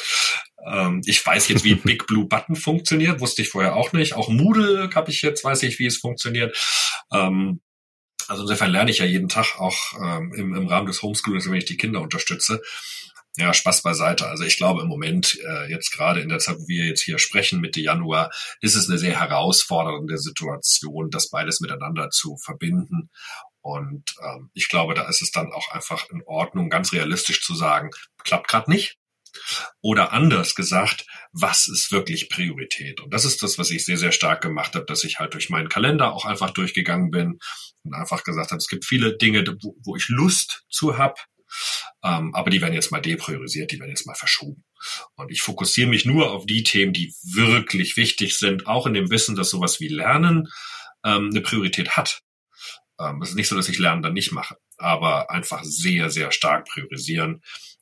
[0.70, 4.12] Ähm, ich weiß jetzt, wie Big Blue Button funktioniert, wusste ich vorher auch nicht.
[4.14, 6.54] Auch Moodle habe ich jetzt, weiß ich, wie es funktioniert.
[7.14, 7.62] Ähm,
[8.28, 11.54] also insofern lerne ich ja jeden Tag auch ähm, im, im Rahmen des Homeschoolings, wenn
[11.58, 12.62] ich die Kinder unterstütze.
[13.38, 14.28] Ja, Spaß beiseite.
[14.28, 17.18] Also ich glaube im Moment, äh, jetzt gerade in der Zeit, wo wir jetzt hier
[17.18, 23.10] sprechen, Mitte Januar, ist es eine sehr herausfordernde Situation, das beides miteinander zu verbinden.
[23.62, 27.56] Und ähm, ich glaube, da ist es dann auch einfach in Ordnung, ganz realistisch zu
[27.56, 27.92] sagen,
[28.24, 28.98] klappt gerade nicht.
[29.82, 33.00] Oder anders gesagt, was ist wirklich Priorität?
[33.00, 35.50] Und das ist das, was ich sehr, sehr stark gemacht habe, dass ich halt durch
[35.50, 37.40] meinen Kalender auch einfach durchgegangen bin
[37.84, 41.16] und einfach gesagt habe, es gibt viele Dinge, wo, wo ich Lust zu habe,
[42.04, 44.64] ähm, aber die werden jetzt mal depriorisiert, die werden jetzt mal verschoben.
[45.16, 49.10] Und ich fokussiere mich nur auf die Themen, die wirklich wichtig sind, auch in dem
[49.10, 50.48] Wissen, dass sowas wie Lernen
[51.04, 52.22] ähm, eine Priorität hat.
[53.00, 56.32] Ähm, es ist nicht so, dass ich Lernen dann nicht mache, aber einfach sehr, sehr
[56.32, 57.42] stark priorisieren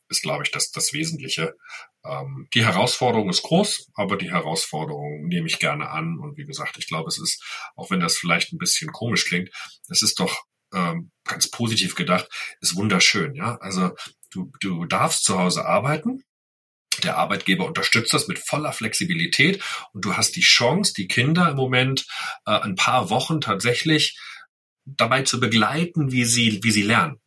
[0.10, 1.56] ist, glaube ich, das, das Wesentliche.
[2.04, 6.18] Ähm, die Herausforderung ist groß, aber die Herausforderung nehme ich gerne an.
[6.18, 7.44] Und wie gesagt, ich glaube, es ist,
[7.76, 9.50] auch wenn das vielleicht ein bisschen komisch klingt,
[9.90, 12.28] es ist doch ähm, ganz positiv gedacht,
[12.62, 13.36] ist wunderschön.
[13.36, 13.92] Ja, also
[14.32, 16.24] du, du darfst zu Hause arbeiten.
[17.04, 21.56] Der Arbeitgeber unterstützt das mit voller Flexibilität und du hast die Chance, die Kinder im
[21.56, 22.06] Moment
[22.46, 24.20] äh, ein paar Wochen tatsächlich
[24.86, 27.22] dabei zu begleiten, wie sie, wie sie lernen.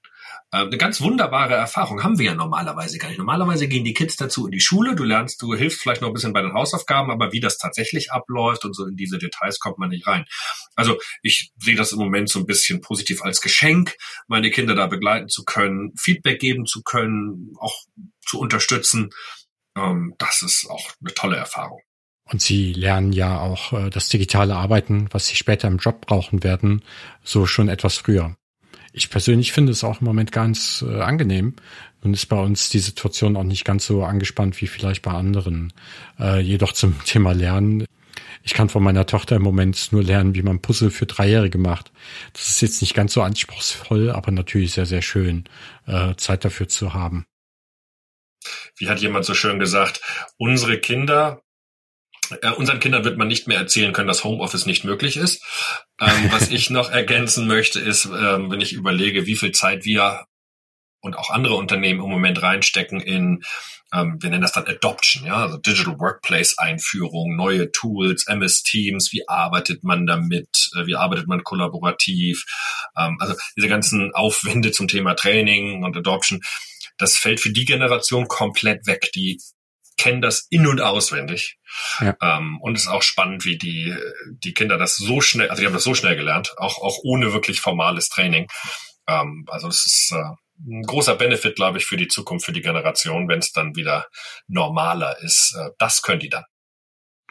[0.53, 3.19] Äh, eine ganz wunderbare Erfahrung haben wir ja normalerweise gar nicht.
[3.19, 6.15] Normalerweise gehen die Kids dazu in die Schule, du lernst, du hilfst vielleicht noch ein
[6.15, 9.79] bisschen bei den Hausaufgaben, aber wie das tatsächlich abläuft und so in diese Details kommt
[9.79, 10.27] man nicht rein.
[10.77, 13.97] Also ich sehe das im Moment so ein bisschen positiv als Geschenk,
[14.29, 17.75] meine Kinder da begleiten zu können, Feedback geben zu können, auch
[18.21, 19.11] zu unterstützen.
[19.77, 21.81] Ähm, das ist auch eine tolle Erfahrung.
[22.31, 26.45] Und sie lernen ja auch äh, das digitale Arbeiten, was sie später im Job brauchen
[26.45, 26.83] werden,
[27.23, 28.37] so schon etwas früher.
[28.93, 31.55] Ich persönlich finde es auch im Moment ganz äh, angenehm.
[32.03, 35.73] Nun ist bei uns die Situation auch nicht ganz so angespannt wie vielleicht bei anderen.
[36.19, 37.87] Äh, jedoch zum Thema Lernen.
[38.43, 41.93] Ich kann von meiner Tochter im Moment nur lernen, wie man Puzzle für Dreijährige macht.
[42.33, 45.45] Das ist jetzt nicht ganz so anspruchsvoll, aber natürlich sehr, sehr schön,
[45.87, 47.25] äh, Zeit dafür zu haben.
[48.77, 50.01] Wie hat jemand so schön gesagt,
[50.39, 51.43] unsere Kinder
[52.43, 55.43] äh, unseren Kindern wird man nicht mehr erzählen können, dass Homeoffice nicht möglich ist.
[56.01, 60.27] Ähm, was ich noch ergänzen möchte, ist, ähm, wenn ich überlege, wie viel Zeit wir
[61.01, 63.43] und auch andere Unternehmen im Moment reinstecken in,
[63.93, 69.13] ähm, wir nennen das dann Adoption, ja, also Digital Workplace Einführung, neue Tools, MS Teams,
[69.13, 72.45] wie arbeitet man damit, äh, wie arbeitet man kollaborativ,
[72.97, 76.41] ähm, also diese ganzen Aufwände zum Thema Training und Adoption,
[76.99, 79.41] das fällt für die Generation komplett weg, die
[79.97, 81.59] kennen das in- und auswendig.
[82.01, 82.17] Ja.
[82.21, 83.95] Ähm, und es ist auch spannend, wie die,
[84.31, 87.33] die Kinder das so schnell, also die haben das so schnell gelernt, auch, auch ohne
[87.33, 88.49] wirklich formales Training.
[89.07, 90.35] Ähm, also es ist äh,
[90.67, 94.07] ein großer Benefit, glaube ich, für die Zukunft, für die Generation, wenn es dann wieder
[94.47, 95.57] normaler ist.
[95.59, 96.45] Äh, das können die dann.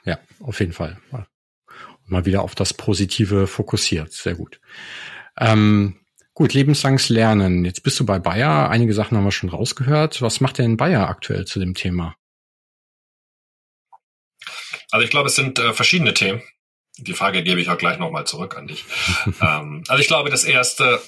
[0.04, 0.97] Ja, auf jeden Fall.
[2.06, 4.12] Mal wieder auf das Positive fokussiert.
[4.12, 4.60] Sehr gut.
[5.38, 6.00] Ähm,
[6.34, 7.63] gut, lebenslanges Lernen.
[7.63, 8.69] Jetzt bist du bei Bayer.
[8.69, 10.21] Einige Sachen haben wir schon rausgehört.
[10.21, 12.15] Was macht denn Bayer aktuell zu dem Thema?
[14.91, 16.43] Also ich glaube, es sind äh, verschiedene Themen.
[16.97, 18.86] Die Frage gebe ich auch gleich nochmal zurück an dich.
[19.41, 21.01] ähm, also ich glaube, das Erste,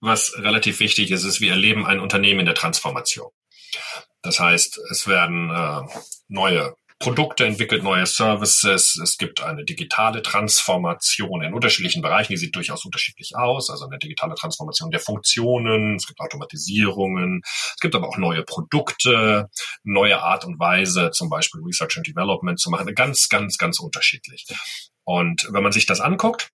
[0.00, 3.30] was relativ wichtig ist, ist, wir erleben ein Unternehmen in der Transformation.
[4.22, 5.82] Das heißt, es werden äh,
[6.28, 9.00] neue Produkte entwickelt, neue Services.
[9.02, 12.32] Es gibt eine digitale Transformation in unterschiedlichen Bereichen.
[12.32, 13.70] Die sieht durchaus unterschiedlich aus.
[13.70, 15.96] Also eine digitale Transformation der Funktionen.
[15.96, 17.40] Es gibt Automatisierungen.
[17.42, 19.48] Es gibt aber auch neue Produkte,
[19.82, 22.94] neue Art und Weise, zum Beispiel Research and Development zu machen.
[22.94, 24.44] Ganz, ganz, ganz unterschiedlich.
[25.04, 26.50] Und wenn man sich das anguckt,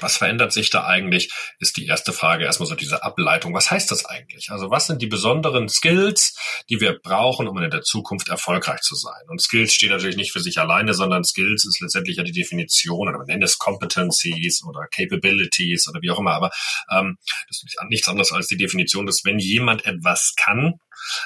[0.00, 3.54] was verändert sich da eigentlich, ist die erste Frage erstmal so diese Ableitung.
[3.54, 4.50] Was heißt das eigentlich?
[4.50, 6.36] Also was sind die besonderen Skills,
[6.68, 9.22] die wir brauchen, um in der Zukunft erfolgreich zu sein?
[9.28, 13.08] Und Skills stehen natürlich nicht für sich alleine, sondern Skills ist letztendlich ja die Definition,
[13.08, 16.50] oder man nennt es Competencies oder Capabilities oder wie auch immer, aber
[16.90, 17.16] ähm,
[17.48, 20.74] das ist nichts anderes als die Definition, dass wenn jemand etwas kann,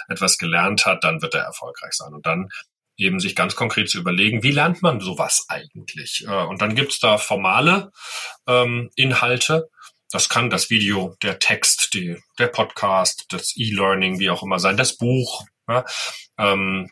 [0.08, 2.12] etwas gelernt hat, dann wird er erfolgreich sein.
[2.14, 2.48] Und dann
[2.96, 6.24] eben sich ganz konkret zu überlegen, wie lernt man sowas eigentlich?
[6.26, 7.90] Äh, und dann gibt's da formale
[8.46, 9.68] ähm, Inhalte.
[10.10, 14.76] Das kann das Video, der Text, die, der Podcast, das E-Learning, wie auch immer sein,
[14.76, 15.44] das Buch.
[15.68, 15.84] Ja?
[16.38, 16.90] Ähm,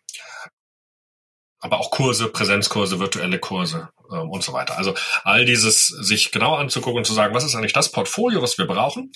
[1.60, 4.78] aber auch Kurse, Präsenzkurse, virtuelle Kurse ähm, und so weiter.
[4.78, 8.56] Also all dieses sich genau anzugucken und zu sagen, was ist eigentlich das Portfolio, was
[8.56, 9.12] wir brauchen?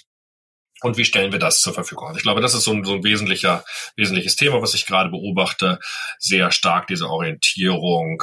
[0.84, 2.08] Und wie stellen wir das zur Verfügung?
[2.08, 3.64] Also ich glaube, das ist so ein, so ein wesentlicher,
[3.96, 5.80] wesentliches Thema, was ich gerade beobachte,
[6.18, 8.22] sehr stark diese Orientierung.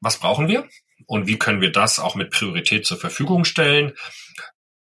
[0.00, 0.66] Was brauchen wir?
[1.06, 3.92] Und wie können wir das auch mit Priorität zur Verfügung stellen?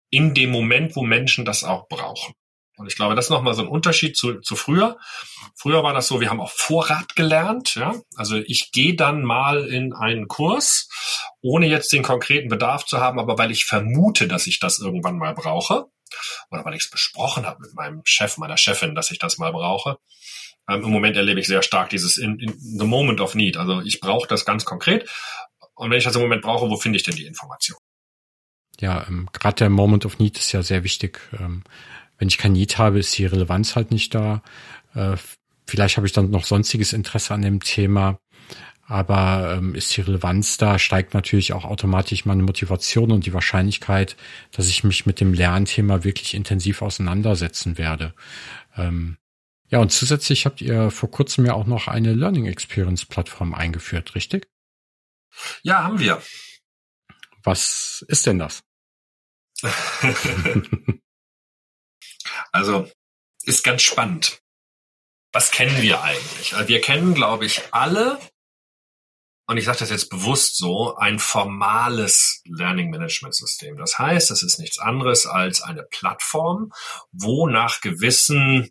[0.10, 2.34] In dem Moment, wo Menschen das auch brauchen.
[2.78, 4.98] Und ich glaube, das ist nochmal so ein Unterschied zu, zu früher.
[5.56, 7.76] Früher war das so, wir haben auf Vorrat gelernt.
[7.76, 7.94] Ja?
[8.16, 10.90] Also ich gehe dann mal in einen Kurs,
[11.42, 15.18] ohne jetzt den konkreten Bedarf zu haben, aber weil ich vermute, dass ich das irgendwann
[15.18, 15.86] mal brauche
[16.50, 19.52] oder weil ich es besprochen habe mit meinem Chef, meiner Chefin, dass ich das mal
[19.52, 19.98] brauche.
[20.68, 23.58] Ähm, Im Moment erlebe ich sehr stark dieses in, in the moment of need.
[23.58, 25.10] Also ich brauche das ganz konkret.
[25.76, 27.78] Und wenn ich das im Moment brauche, wo finde ich denn die Information?
[28.80, 31.20] Ja, ähm, gerade der Moment of Need ist ja sehr wichtig.
[31.40, 31.64] Ähm,
[32.18, 34.42] wenn ich kein Need habe, ist die Relevanz halt nicht da.
[34.96, 35.18] Äh,
[35.66, 38.20] vielleicht habe ich dann noch sonstiges Interesse an dem Thema,
[38.86, 44.16] aber ähm, ist die Relevanz da, steigt natürlich auch automatisch meine Motivation und die Wahrscheinlichkeit,
[44.52, 48.14] dass ich mich mit dem Lernthema wirklich intensiv auseinandersetzen werde.
[48.78, 49.18] Ähm,
[49.70, 54.14] ja, und zusätzlich habt ihr vor kurzem ja auch noch eine Learning Experience Plattform eingeführt,
[54.14, 54.48] richtig?
[55.64, 56.22] Ja, haben wir.
[57.44, 58.64] Was ist denn das?
[62.54, 62.90] Also
[63.44, 64.40] ist ganz spannend.
[65.34, 66.56] Was kennen wir eigentlich?
[66.56, 68.20] Also wir kennen, glaube ich, alle,
[69.48, 73.78] und ich sage das jetzt bewusst so, ein formales Learning Management System.
[73.78, 76.72] Das heißt, es ist nichts anderes als eine Plattform,
[77.12, 78.70] wo nach gewissen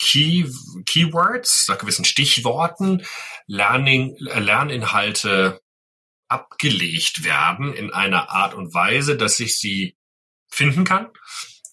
[0.00, 0.50] Key,
[0.86, 3.06] Keywords, nach gewissen Stichworten
[3.46, 5.60] Learning, äh, Lerninhalte
[6.28, 9.96] abgelegt werden in einer Art und Weise, dass ich sie
[10.48, 11.10] finden kann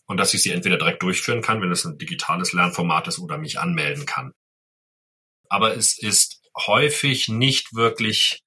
[0.09, 3.37] und dass ich sie entweder direkt durchführen kann, wenn es ein digitales Lernformat ist, oder
[3.37, 4.33] mich anmelden kann.
[5.49, 8.41] Aber es ist häufig nicht wirklich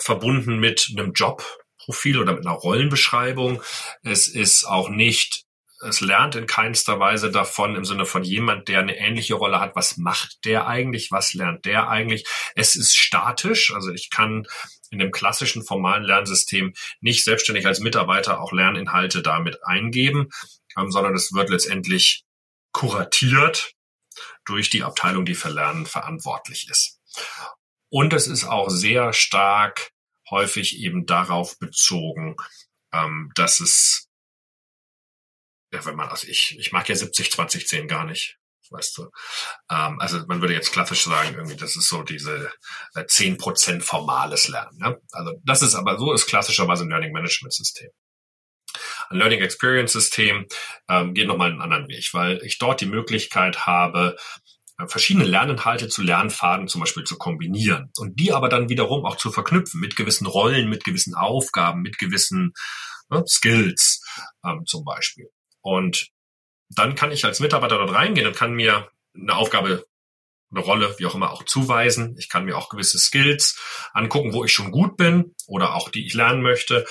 [0.00, 3.60] verbunden mit einem Jobprofil oder mit einer Rollenbeschreibung.
[4.04, 5.44] Es ist auch nicht,
[5.82, 9.76] es lernt in keinster Weise davon im Sinne von jemand, der eine ähnliche Rolle hat.
[9.76, 11.10] Was macht der eigentlich?
[11.10, 12.26] Was lernt der eigentlich?
[12.54, 13.72] Es ist statisch.
[13.74, 14.46] Also ich kann
[14.90, 20.28] in dem klassischen formalen Lernsystem nicht selbstständig als Mitarbeiter auch Lerninhalte damit eingeben,
[20.76, 22.24] ähm, sondern es wird letztendlich
[22.72, 23.72] kuratiert
[24.44, 27.00] durch die Abteilung, die für Lernen verantwortlich ist.
[27.88, 29.92] Und es ist auch sehr stark
[30.30, 32.36] häufig eben darauf bezogen,
[32.92, 34.08] ähm, dass es,
[35.72, 38.38] ja, wenn man, also ich, ich mag ja 70, 20, 10 gar nicht
[38.72, 39.10] weißt du.
[39.70, 42.50] Ähm, also man würde jetzt klassisch sagen, irgendwie, das ist so diese
[42.94, 44.78] äh, zehn Prozent formales Lernen.
[44.78, 45.00] Ne?
[45.12, 47.90] Also das ist aber so ist klassischerweise ein Learning Management System.
[49.10, 50.46] Ein Learning Experience System
[50.88, 54.16] ähm, geht nochmal einen anderen Weg, weil ich dort die Möglichkeit habe,
[54.78, 59.16] äh, verschiedene Lerninhalte zu Lernfaden zum Beispiel zu kombinieren und die aber dann wiederum auch
[59.16, 62.54] zu verknüpfen mit gewissen Rollen, mit gewissen Aufgaben, mit gewissen
[63.10, 64.02] ne, Skills
[64.44, 65.28] ähm, zum Beispiel.
[65.62, 66.08] Und
[66.68, 69.86] dann kann ich als Mitarbeiter dort reingehen und kann mir eine Aufgabe,
[70.50, 72.16] eine Rolle, wie auch immer, auch zuweisen.
[72.18, 73.58] Ich kann mir auch gewisse Skills
[73.92, 76.86] angucken, wo ich schon gut bin oder auch die ich lernen möchte.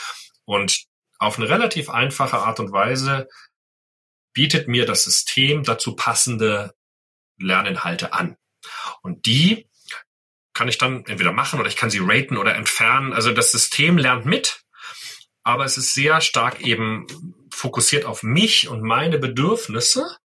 [0.45, 0.85] Und
[1.19, 3.27] auf eine relativ einfache Art und Weise
[4.33, 6.73] bietet mir das System dazu passende
[7.37, 8.37] Lerninhalte an.
[9.01, 9.69] Und die
[10.53, 13.13] kann ich dann entweder machen oder ich kann sie raten oder entfernen.
[13.13, 14.63] Also das System lernt mit,
[15.43, 17.07] aber es ist sehr stark eben
[17.51, 20.17] fokussiert auf mich und meine Bedürfnisse,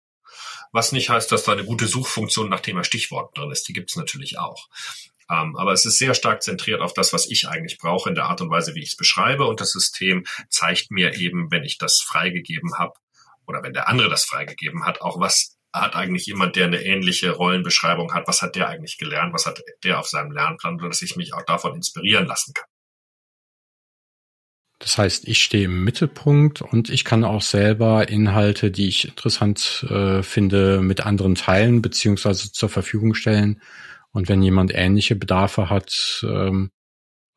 [0.73, 3.69] was nicht heißt, dass da eine gute Suchfunktion nach Thema Stichwort drin ist.
[3.69, 4.69] Die gibt es natürlich auch.
[5.31, 8.27] Ähm, aber es ist sehr stark zentriert auf das, was ich eigentlich brauche in der
[8.27, 9.47] Art und Weise, wie ich es beschreibe.
[9.47, 12.95] Und das System zeigt mir eben, wenn ich das freigegeben habe,
[13.47, 17.33] oder wenn der andere das freigegeben hat, auch was hat eigentlich jemand, der eine ähnliche
[17.33, 21.17] Rollenbeschreibung hat, was hat der eigentlich gelernt, was hat der auf seinem Lernplan, sodass ich
[21.17, 22.69] mich auch davon inspirieren lassen kann.
[24.79, 29.87] Das heißt, ich stehe im Mittelpunkt und ich kann auch selber Inhalte, die ich interessant
[29.89, 33.63] äh, finde, mit anderen teilen beziehungsweise zur Verfügung stellen.
[34.11, 36.71] Und wenn jemand ähnliche Bedarfe hat ähm,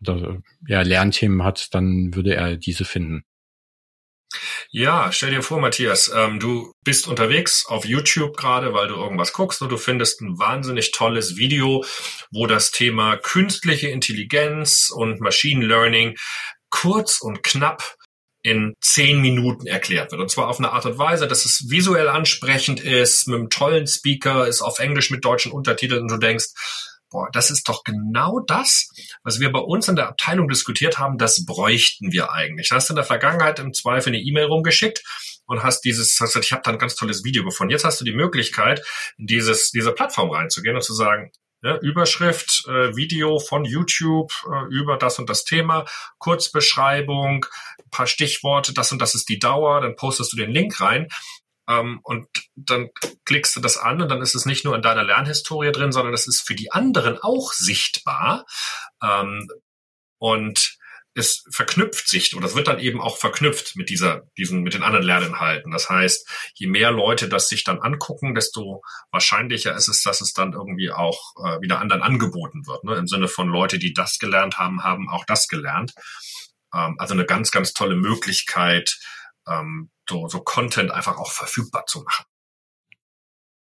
[0.01, 3.23] oder ja, Lernthemen hat, dann würde er diese finden.
[4.69, 9.31] Ja, stell dir vor, Matthias, ähm, du bist unterwegs auf YouTube gerade, weil du irgendwas
[9.31, 11.85] guckst und du findest ein wahnsinnig tolles Video,
[12.31, 16.15] wo das Thema künstliche Intelligenz und Machine Learning
[16.69, 17.95] kurz und knapp
[18.43, 20.21] in zehn Minuten erklärt wird.
[20.21, 23.87] Und zwar auf eine Art und Weise, dass es visuell ansprechend ist, mit einem tollen
[23.87, 26.47] Speaker, ist auf Englisch mit deutschen Untertiteln und du denkst,
[27.09, 28.89] boah, das ist doch genau das,
[29.23, 32.69] was wir bei uns in der Abteilung diskutiert haben, das bräuchten wir eigentlich.
[32.69, 35.03] Du hast in der Vergangenheit im Zweifel eine E-Mail rumgeschickt
[35.45, 37.71] und hast dieses, hast gesagt, ich habe da ein ganz tolles Video gefunden.
[37.71, 38.85] Jetzt hast du die Möglichkeit,
[39.17, 41.31] in dieses, diese Plattform reinzugehen und zu sagen,
[41.67, 45.85] ja, Überschrift, äh, Video von YouTube äh, über das und das Thema,
[46.17, 47.45] Kurzbeschreibung,
[47.91, 51.09] paar Stichworte, das und das ist die Dauer, dann postest du den Link rein
[51.67, 52.89] ähm, und dann
[53.25, 56.13] klickst du das an und dann ist es nicht nur in deiner Lernhistorie drin, sondern
[56.13, 58.45] es ist für die anderen auch sichtbar.
[59.03, 59.49] Ähm,
[60.19, 60.77] und
[61.17, 64.83] es verknüpft sich oder es wird dann eben auch verknüpft mit dieser, diesen, mit den
[64.83, 65.71] anderen Lerninhalten.
[65.71, 70.33] Das heißt, je mehr Leute das sich dann angucken, desto wahrscheinlicher ist es, dass es
[70.33, 72.83] dann irgendwie auch äh, wieder anderen angeboten wird.
[72.83, 72.95] Ne?
[72.95, 75.93] Im Sinne von Leute, die das gelernt haben, haben auch das gelernt.
[76.73, 78.99] Ähm, also eine ganz, ganz tolle Möglichkeit,
[79.47, 82.25] ähm, so, so Content einfach auch verfügbar zu machen.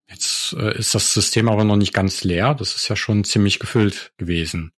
[0.09, 2.53] Jetzt äh, ist das System aber noch nicht ganz leer.
[2.53, 4.71] Das ist ja schon ziemlich gefüllt gewesen.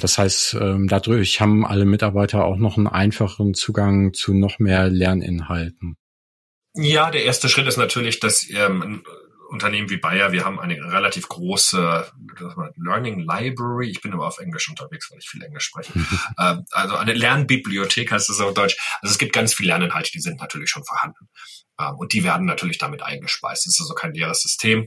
[0.00, 4.88] Das heißt, ähm, dadurch haben alle Mitarbeiter auch noch einen einfacheren Zugang zu noch mehr
[4.88, 5.96] Lerninhalten.
[6.74, 9.02] Ja, der erste Schritt ist natürlich, dass ähm,
[9.50, 12.10] Unternehmen wie Bayer, wir haben eine relativ große
[12.76, 13.90] Learning Library.
[13.90, 15.92] Ich bin immer auf Englisch unterwegs, weil ich viel Englisch spreche.
[16.38, 18.76] ähm, also eine Lernbibliothek heißt es auf Deutsch.
[19.02, 21.28] Also es gibt ganz viele Lerninhalte, die sind natürlich schon vorhanden.
[21.80, 23.66] Ähm, und die werden natürlich damit eingespeist.
[23.66, 24.86] Es ist also kein leeres System.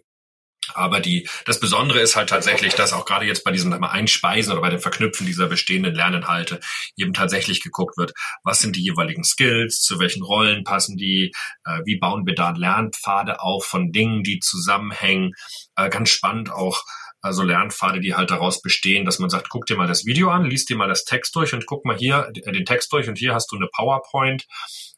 [0.74, 4.52] Aber die, das Besondere ist halt tatsächlich, dass auch gerade jetzt bei diesem mal Einspeisen
[4.52, 6.60] oder bei dem Verknüpfen dieser bestehenden Lerninhalte
[6.96, 11.34] eben tatsächlich geguckt wird, was sind die jeweiligen Skills, zu welchen Rollen passen die,
[11.66, 15.34] äh, wie bauen wir da Lernpfade auf von Dingen, die zusammenhängen.
[15.76, 16.84] Äh, ganz spannend auch,
[17.22, 20.46] also Lernpfade, die halt daraus bestehen, dass man sagt, guck dir mal das Video an,
[20.46, 23.18] liest dir mal das Text durch und guck mal hier äh, den Text durch und
[23.18, 24.46] hier hast du eine PowerPoint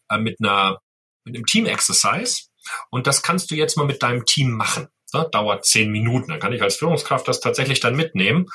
[0.09, 0.79] äh, mit einer
[1.23, 2.43] mit einem Team Exercise
[2.91, 6.29] und das kannst du jetzt mal mit deinem Team machen ne, dauert zehn Minuten.
[6.29, 8.47] Dann kann ich als Führungskraft das tatsächlich dann mitnehmen.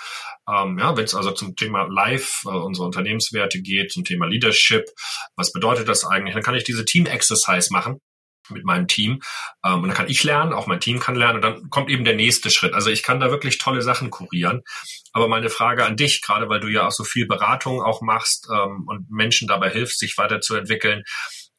[0.49, 4.85] Ähm, ja, wenn es also zum Thema Live, äh, unsere Unternehmenswerte geht, zum Thema Leadership,
[5.37, 6.35] was bedeutet das eigentlich?
[6.35, 8.01] Dann kann ich diese Team-Exercise machen
[8.51, 9.21] mit meinem Team.
[9.65, 12.05] Ähm, und dann kann ich lernen, auch mein Team kann lernen und dann kommt eben
[12.05, 12.75] der nächste Schritt.
[12.75, 14.63] Also ich kann da wirklich tolle Sachen kurieren.
[15.13, 18.49] Aber meine Frage an dich, gerade weil du ja auch so viel Beratung auch machst
[18.53, 21.05] ähm, und Menschen dabei hilfst, sich weiterzuentwickeln,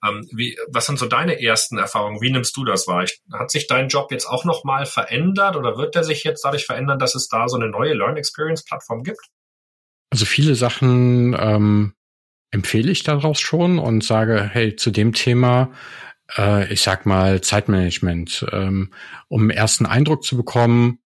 [0.04, 2.22] ähm, wie, was sind so deine ersten Erfahrungen?
[2.22, 3.06] Wie nimmst du das wahr?
[3.34, 7.00] Hat sich dein Job jetzt auch nochmal verändert oder wird der sich jetzt dadurch verändern,
[7.00, 9.22] dass es da so eine neue Learn Experience Plattform gibt?
[10.10, 11.94] Also viele Sachen ähm,
[12.52, 15.72] empfehle ich daraus schon und sage, hey, zu dem Thema,
[16.38, 18.92] äh, ich sag mal Zeitmanagement, ähm,
[19.30, 21.00] um einen ersten Eindruck zu bekommen,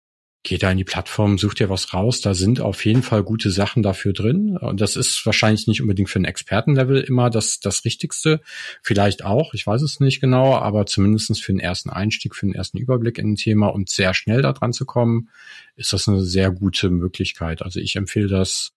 [0.44, 2.20] geh da in die Plattform, such dir was raus.
[2.20, 4.56] Da sind auf jeden Fall gute Sachen dafür drin.
[4.56, 8.40] Und das ist wahrscheinlich nicht unbedingt für ein Expertenlevel immer das, das Richtigste.
[8.82, 12.54] Vielleicht auch, ich weiß es nicht genau, aber zumindestens für den ersten Einstieg, für den
[12.54, 15.28] ersten Überblick in ein Thema und sehr schnell da dran zu kommen,
[15.76, 17.62] ist das eine sehr gute Möglichkeit.
[17.62, 18.72] Also ich empfehle das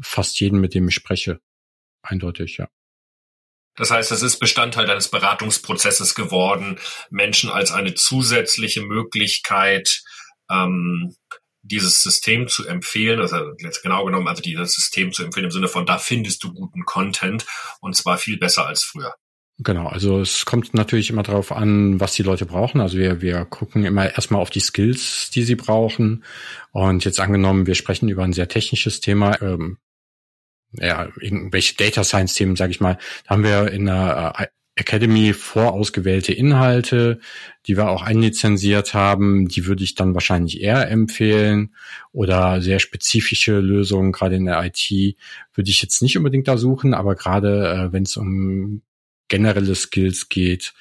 [0.00, 1.40] fast jeden, mit dem ich spreche.
[2.02, 2.68] Eindeutig, ja.
[3.74, 10.02] Das heißt, es ist Bestandteil deines Beratungsprozesses geworden, Menschen als eine zusätzliche Möglichkeit
[10.50, 11.14] ähm,
[11.62, 15.68] dieses System zu empfehlen, also jetzt genau genommen, also dieses System zu empfehlen im Sinne
[15.68, 17.46] von, da findest du guten Content
[17.80, 19.14] und zwar viel besser als früher.
[19.60, 22.80] Genau, also es kommt natürlich immer darauf an, was die Leute brauchen.
[22.80, 26.24] Also wir, wir gucken immer erstmal auf die Skills, die sie brauchen.
[26.70, 29.78] Und jetzt angenommen, wir sprechen über ein sehr technisches Thema, ähm,
[30.72, 34.46] ja, irgendwelche Data Science Themen, sage ich mal, da haben wir in der äh,
[34.78, 37.20] Academy vorausgewählte Inhalte,
[37.66, 41.74] die wir auch einlizenziert haben, die würde ich dann wahrscheinlich eher empfehlen.
[42.12, 45.16] Oder sehr spezifische Lösungen, gerade in der IT,
[45.54, 48.82] würde ich jetzt nicht unbedingt da suchen, aber gerade äh, wenn es um
[49.28, 50.72] generelle Skills geht,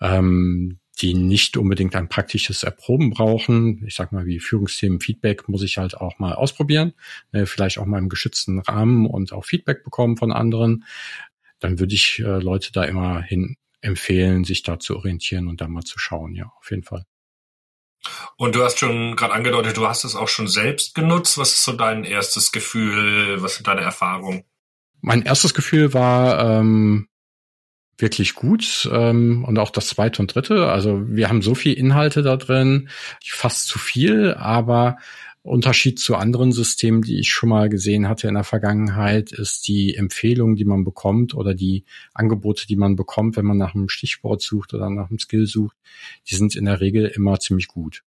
[0.00, 3.82] ähm, die nicht unbedingt ein praktisches Erproben brauchen.
[3.86, 6.92] Ich sag mal, wie Führungsthemen, Feedback muss ich halt auch mal ausprobieren,
[7.32, 10.84] äh, vielleicht auch mal im geschützten Rahmen und auch Feedback bekommen von anderen
[11.62, 15.68] dann würde ich äh, Leute da immer hin empfehlen, sich da zu orientieren und da
[15.68, 17.04] mal zu schauen, ja, auf jeden Fall.
[18.36, 21.38] Und du hast schon gerade angedeutet, du hast es auch schon selbst genutzt.
[21.38, 23.40] Was ist so dein erstes Gefühl?
[23.42, 24.44] Was sind deine Erfahrungen?
[25.00, 27.08] Mein erstes Gefühl war ähm,
[27.98, 30.68] wirklich gut ähm, und auch das zweite und dritte.
[30.68, 32.88] Also wir haben so viel Inhalte da drin,
[33.24, 34.96] fast zu viel, aber
[35.42, 39.96] Unterschied zu anderen Systemen, die ich schon mal gesehen hatte in der Vergangenheit, ist die
[39.96, 41.84] Empfehlung, die man bekommt oder die
[42.14, 45.76] Angebote, die man bekommt, wenn man nach einem Stichwort sucht oder nach einem Skill sucht,
[46.30, 48.04] die sind in der Regel immer ziemlich gut.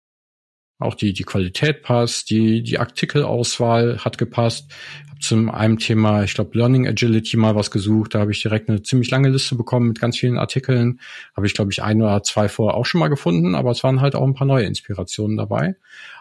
[0.82, 4.72] Auch die, die Qualität passt, die, die Artikelauswahl hat gepasst.
[5.10, 8.16] Hab zu einem Thema, ich glaube, Learning Agility mal was gesucht.
[8.16, 11.00] Da habe ich direkt eine ziemlich lange Liste bekommen mit ganz vielen Artikeln.
[11.36, 14.02] Habe ich, glaube ich, ein oder zwei vorher auch schon mal gefunden, aber es waren
[14.02, 15.76] halt auch ein paar neue Inspirationen dabei.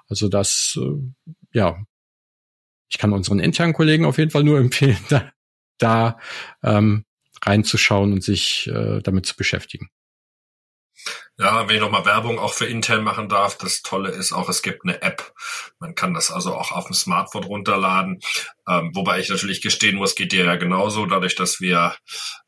[0.08, 1.00] Also das, äh,
[1.52, 1.78] ja,
[2.88, 5.32] ich kann unseren internen Kollegen auf jeden Fall nur empfehlen, da,
[5.78, 6.18] da
[6.62, 7.04] ähm,
[7.42, 9.88] reinzuschauen und sich äh, damit zu beschäftigen.
[11.38, 14.62] Ja, wenn ich nochmal Werbung auch für intern machen darf, das Tolle ist auch, es
[14.62, 15.32] gibt eine App.
[15.78, 18.20] Man kann das also auch auf dem Smartphone runterladen.
[18.68, 21.96] Ähm, wobei ich natürlich gestehen muss, geht dir ja genauso, dadurch, dass wir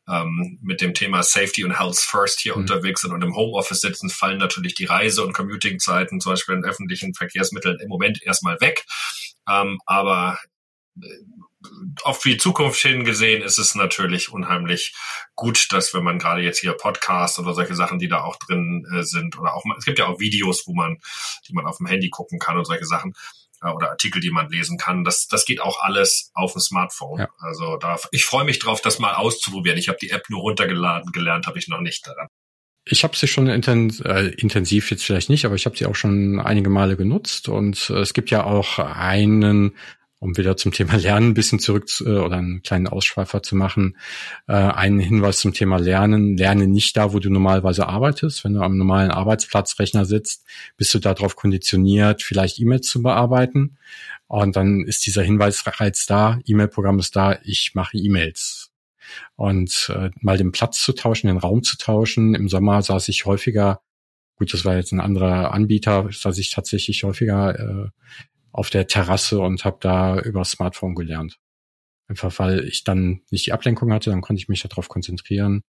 [0.07, 2.61] ähm, mit dem Thema Safety und Health First hier mhm.
[2.61, 6.65] unterwegs sind und im Homeoffice sitzen, fallen natürlich die Reise- und Commuting-Zeiten, zum Beispiel in
[6.65, 8.85] öffentlichen Verkehrsmitteln, im Moment erstmal weg.
[9.49, 10.37] Ähm, aber
[11.01, 11.07] äh,
[12.03, 14.93] auf die Zukunft hingesehen ist es natürlich unheimlich
[15.35, 18.85] gut, dass wenn man gerade jetzt hier Podcast oder solche Sachen, die da auch drin
[18.93, 20.97] äh, sind, oder auch es gibt ja auch Videos, wo man,
[21.47, 23.13] die man auf dem Handy gucken kann und solche Sachen
[23.61, 25.03] äh, oder Artikel, die man lesen kann.
[25.03, 27.21] Das, das geht auch alles auf dem Smartphone.
[27.21, 27.29] Ja.
[27.39, 29.77] Also da, ich freue mich drauf, das mal auszuprobieren.
[29.77, 32.27] Ich habe die App nur runtergeladen, gelernt habe ich noch nicht daran.
[32.85, 35.95] Ich habe sie schon intens äh, intensiv jetzt vielleicht nicht, aber ich habe sie auch
[35.95, 39.73] schon einige Male genutzt und äh, es gibt ja auch einen
[40.23, 43.55] um wieder zum Thema Lernen ein bisschen zurück zu, äh, oder einen kleinen Ausschweifer zu
[43.55, 43.97] machen,
[44.47, 46.37] äh, einen Hinweis zum Thema Lernen.
[46.37, 48.43] Lerne nicht da, wo du normalerweise arbeitest.
[48.43, 50.45] Wenn du am normalen Arbeitsplatzrechner sitzt,
[50.77, 53.77] bist du darauf konditioniert, vielleicht E-Mails zu bearbeiten.
[54.27, 58.71] Und dann ist dieser Hinweisreiz da, E-Mail-Programm ist da, ich mache E-Mails.
[59.35, 62.33] Und äh, mal den Platz zu tauschen, den Raum zu tauschen.
[62.33, 63.81] Im Sommer saß ich häufiger
[64.35, 67.89] Gut, das war jetzt ein anderer Anbieter, saß ich tatsächlich häufiger äh,
[68.53, 71.39] auf der Terrasse und habe da über Smartphone gelernt.
[72.07, 75.63] Einfach weil ich dann nicht die Ablenkung hatte, dann konnte ich mich darauf konzentrieren.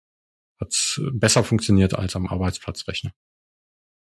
[0.61, 3.13] Hat besser funktioniert als am Arbeitsplatzrechner.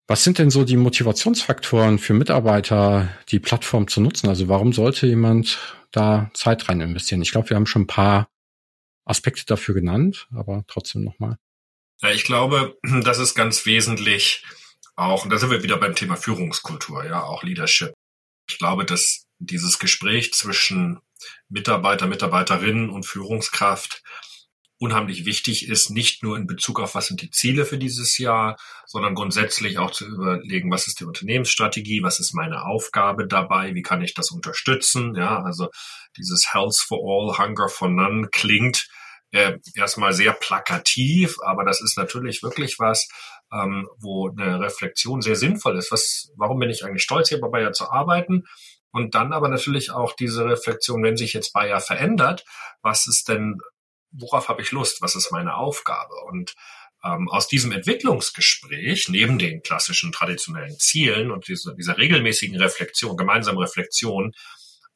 [0.07, 4.27] Was sind denn so die Motivationsfaktoren für Mitarbeiter, die Plattform zu nutzen?
[4.27, 5.59] Also warum sollte jemand
[5.91, 7.21] da Zeit rein investieren?
[7.21, 8.27] Ich glaube, wir haben schon ein paar
[9.05, 11.37] Aspekte dafür genannt, aber trotzdem nochmal.
[12.01, 14.43] Ja, ich glaube, das ist ganz wesentlich
[14.95, 17.93] auch, und da sind wir wieder beim Thema Führungskultur, ja, auch Leadership.
[18.47, 20.99] Ich glaube, dass dieses Gespräch zwischen
[21.49, 24.03] Mitarbeiter, Mitarbeiterinnen und Führungskraft
[24.83, 28.57] unheimlich wichtig ist, nicht nur in Bezug auf, was sind die Ziele für dieses Jahr,
[28.85, 33.81] sondern grundsätzlich auch zu überlegen, was ist die Unternehmensstrategie, was ist meine Aufgabe dabei, wie
[33.81, 35.15] kann ich das unterstützen.
[35.15, 35.69] Ja, also
[36.17, 38.89] dieses Health for All, Hunger for None klingt
[39.31, 43.07] äh, erstmal sehr plakativ, aber das ist natürlich wirklich was,
[43.53, 45.91] ähm, wo eine Reflexion sehr sinnvoll ist.
[45.91, 48.45] Was, warum bin ich eigentlich stolz, hier bei Bayer zu arbeiten?
[48.91, 52.45] Und dann aber natürlich auch diese Reflexion, wenn sich jetzt Bayer verändert,
[52.81, 53.59] was ist denn,
[54.11, 55.01] worauf habe ich Lust?
[55.01, 56.13] Was ist meine Aufgabe?
[56.27, 56.55] Und
[57.03, 63.59] ähm, aus diesem Entwicklungsgespräch, neben den klassischen traditionellen Zielen und dieser, dieser regelmäßigen Reflexion, gemeinsamen
[63.59, 64.31] Reflexion,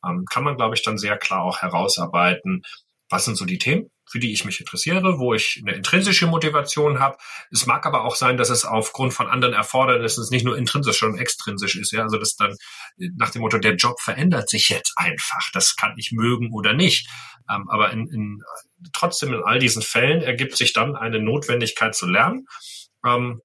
[0.06, 2.64] ähm, kann man, glaube ich, dann sehr klar auch herausarbeiten,
[3.10, 7.00] was sind so die Themen, für die ich mich interessiere, wo ich eine intrinsische Motivation
[7.00, 7.18] habe.
[7.52, 11.20] Es mag aber auch sein, dass es aufgrund von anderen Erfordernissen nicht nur intrinsisch, sondern
[11.20, 11.92] extrinsisch ist.
[11.92, 12.56] Ja, also das dann
[13.18, 15.50] nach dem Motto, der Job verändert sich jetzt einfach.
[15.54, 17.10] Das kann ich mögen oder nicht.
[17.50, 18.42] Ähm, aber in, in,
[18.94, 22.46] trotzdem in all diesen Fällen ergibt sich dann eine Notwendigkeit zu lernen.
[23.06, 23.42] Ähm,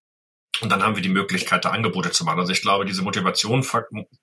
[0.60, 2.40] und dann haben wir die Möglichkeit, da Angebote zu machen.
[2.40, 3.66] Also ich glaube, diese Motivation,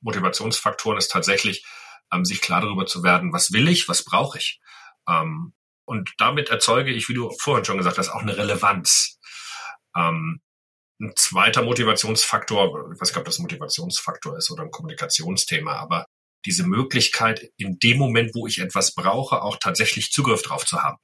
[0.02, 1.66] Motivationsfaktoren ist tatsächlich,
[2.12, 4.60] ähm, sich klar darüber zu werden, was will ich, was brauche ich.
[5.08, 5.54] Ähm,
[5.90, 9.18] und damit erzeuge ich, wie du vorhin schon gesagt hast, auch eine Relevanz.
[9.98, 10.40] Ähm,
[11.02, 16.06] ein zweiter Motivationsfaktor, ich weiß nicht, ob das ein Motivationsfaktor ist oder ein Kommunikationsthema, aber
[16.46, 20.98] diese Möglichkeit, in dem Moment, wo ich etwas brauche, auch tatsächlich Zugriff drauf zu haben.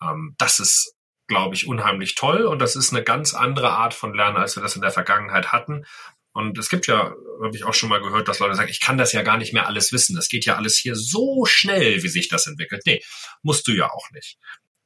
[0.00, 0.94] Ähm, das ist,
[1.26, 4.62] glaube ich, unheimlich toll und das ist eine ganz andere Art von Lernen, als wir
[4.62, 5.84] das in der Vergangenheit hatten.
[6.32, 8.98] Und es gibt ja, habe ich auch schon mal gehört, dass Leute sagen, ich kann
[8.98, 10.14] das ja gar nicht mehr alles wissen.
[10.14, 12.82] Das geht ja alles hier so schnell, wie sich das entwickelt.
[12.86, 13.02] Nee,
[13.42, 14.38] musst du ja auch nicht.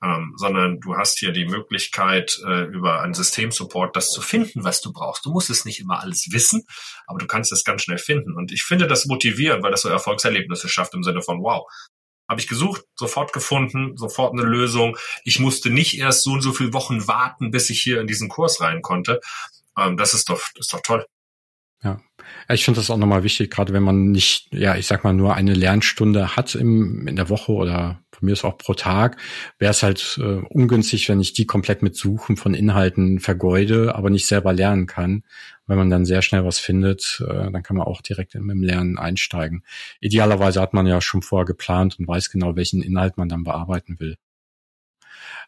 [0.05, 4.81] Ähm, sondern du hast hier die Möglichkeit, äh, über einen Systemsupport das zu finden, was
[4.81, 5.25] du brauchst.
[5.25, 6.65] Du musst es nicht immer alles wissen,
[7.07, 8.35] aber du kannst es ganz schnell finden.
[8.35, 11.67] Und ich finde das motivierend, weil das so Erfolgserlebnisse schafft im Sinne von, wow,
[12.29, 14.97] Habe ich gesucht, sofort gefunden, sofort eine Lösung.
[15.25, 18.29] Ich musste nicht erst so und so viele Wochen warten, bis ich hier in diesen
[18.29, 19.21] Kurs rein konnte.
[19.79, 21.07] Ähm, das ist doch, das ist doch toll.
[21.85, 22.01] Ja,
[22.49, 25.35] ich finde das auch nochmal wichtig, gerade wenn man nicht, ja, ich sag mal, nur
[25.35, 29.17] eine Lernstunde hat im, in der Woche oder von mir ist auch pro Tag,
[29.59, 34.11] wäre es halt äh, ungünstig, wenn ich die komplett mit Suchen von Inhalten vergeude, aber
[34.11, 35.25] nicht selber lernen kann.
[35.67, 38.99] Wenn man dann sehr schnell was findet, äh, dann kann man auch direkt im Lernen
[38.99, 39.65] einsteigen.
[40.01, 43.99] Idealerweise hat man ja schon vorher geplant und weiß genau, welchen Inhalt man dann bearbeiten
[43.99, 44.17] will.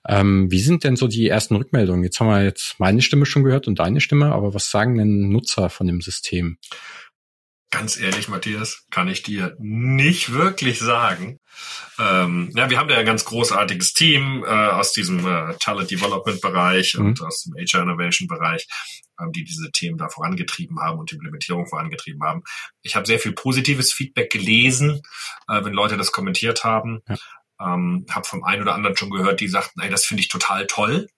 [0.07, 2.05] Ähm, wie sind denn so die ersten Rückmeldungen?
[2.05, 5.31] Jetzt haben wir jetzt meine Stimme schon gehört und deine Stimme, aber was sagen denn
[5.31, 6.59] Nutzer von dem System?
[7.71, 11.41] Ganz ehrlich, Matthias, kann ich dir nicht wirklich sagen.
[11.99, 16.41] Ähm, ja, wir haben da ein ganz großartiges Team äh, aus diesem äh, Talent Development
[16.41, 17.07] Bereich mhm.
[17.07, 18.69] und aus dem HR Innovation Bereich,
[19.21, 22.43] ähm, die diese Themen da vorangetrieben haben und die Implementierung vorangetrieben haben.
[22.83, 25.03] Ich habe sehr viel positives Feedback gelesen,
[25.49, 27.01] äh, wenn Leute das kommentiert haben.
[27.09, 27.17] Ja.
[27.61, 30.67] Ähm, habe vom einen oder anderen schon gehört, die sagten, ey, das finde ich total
[30.67, 31.09] toll.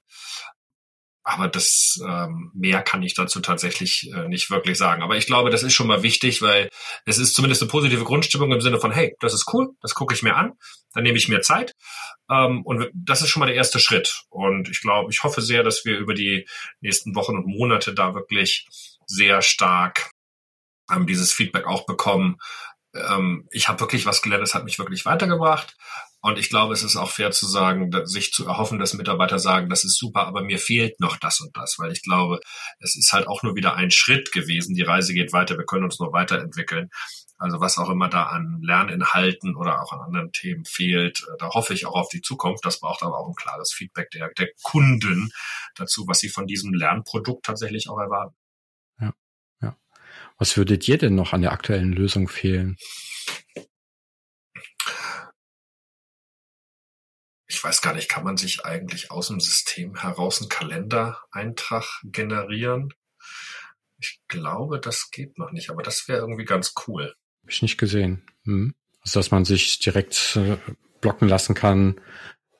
[1.28, 5.02] Aber das ähm, mehr kann ich dazu tatsächlich äh, nicht wirklich sagen.
[5.02, 6.68] Aber ich glaube, das ist schon mal wichtig, weil
[7.04, 10.14] es ist zumindest eine positive Grundstimmung im Sinne von, hey, das ist cool, das gucke
[10.14, 10.52] ich mir an,
[10.94, 11.72] dann nehme ich mir Zeit.
[12.30, 14.22] Ähm, und das ist schon mal der erste Schritt.
[14.28, 16.46] Und ich glaube, ich hoffe sehr, dass wir über die
[16.80, 18.68] nächsten Wochen und Monate da wirklich
[19.06, 20.12] sehr stark
[20.90, 22.36] ähm, dieses Feedback auch bekommen.
[22.94, 25.76] Ähm, ich habe wirklich was gelernt, es hat mich wirklich weitergebracht.
[26.26, 29.68] Und ich glaube, es ist auch fair zu sagen, sich zu erhoffen, dass Mitarbeiter sagen,
[29.68, 32.40] das ist super, aber mir fehlt noch das und das, weil ich glaube,
[32.80, 34.74] es ist halt auch nur wieder ein Schritt gewesen.
[34.74, 36.90] Die Reise geht weiter, wir können uns nur weiterentwickeln.
[37.38, 41.50] Also was auch immer da an Lerninhalten oder auch an anderen Themen fehlt, äh, da
[41.50, 42.66] hoffe ich auch auf die Zukunft.
[42.66, 45.30] Das braucht aber auch ein klares Feedback der, der Kunden
[45.76, 48.34] dazu, was sie von diesem Lernprodukt tatsächlich auch erwarten.
[49.00, 49.14] Ja,
[49.62, 49.76] ja.
[50.38, 52.78] Was würde dir denn noch an der aktuellen Lösung fehlen?
[57.56, 62.92] Ich weiß gar nicht, kann man sich eigentlich aus dem System heraus einen Kalendereintrag generieren?
[63.98, 67.14] Ich glaube, das geht noch nicht, aber das wäre irgendwie ganz cool.
[67.42, 68.22] Hab ich nicht gesehen.
[68.44, 68.74] Hm.
[69.00, 70.58] Also, dass man sich direkt äh,
[71.00, 71.98] blocken lassen kann,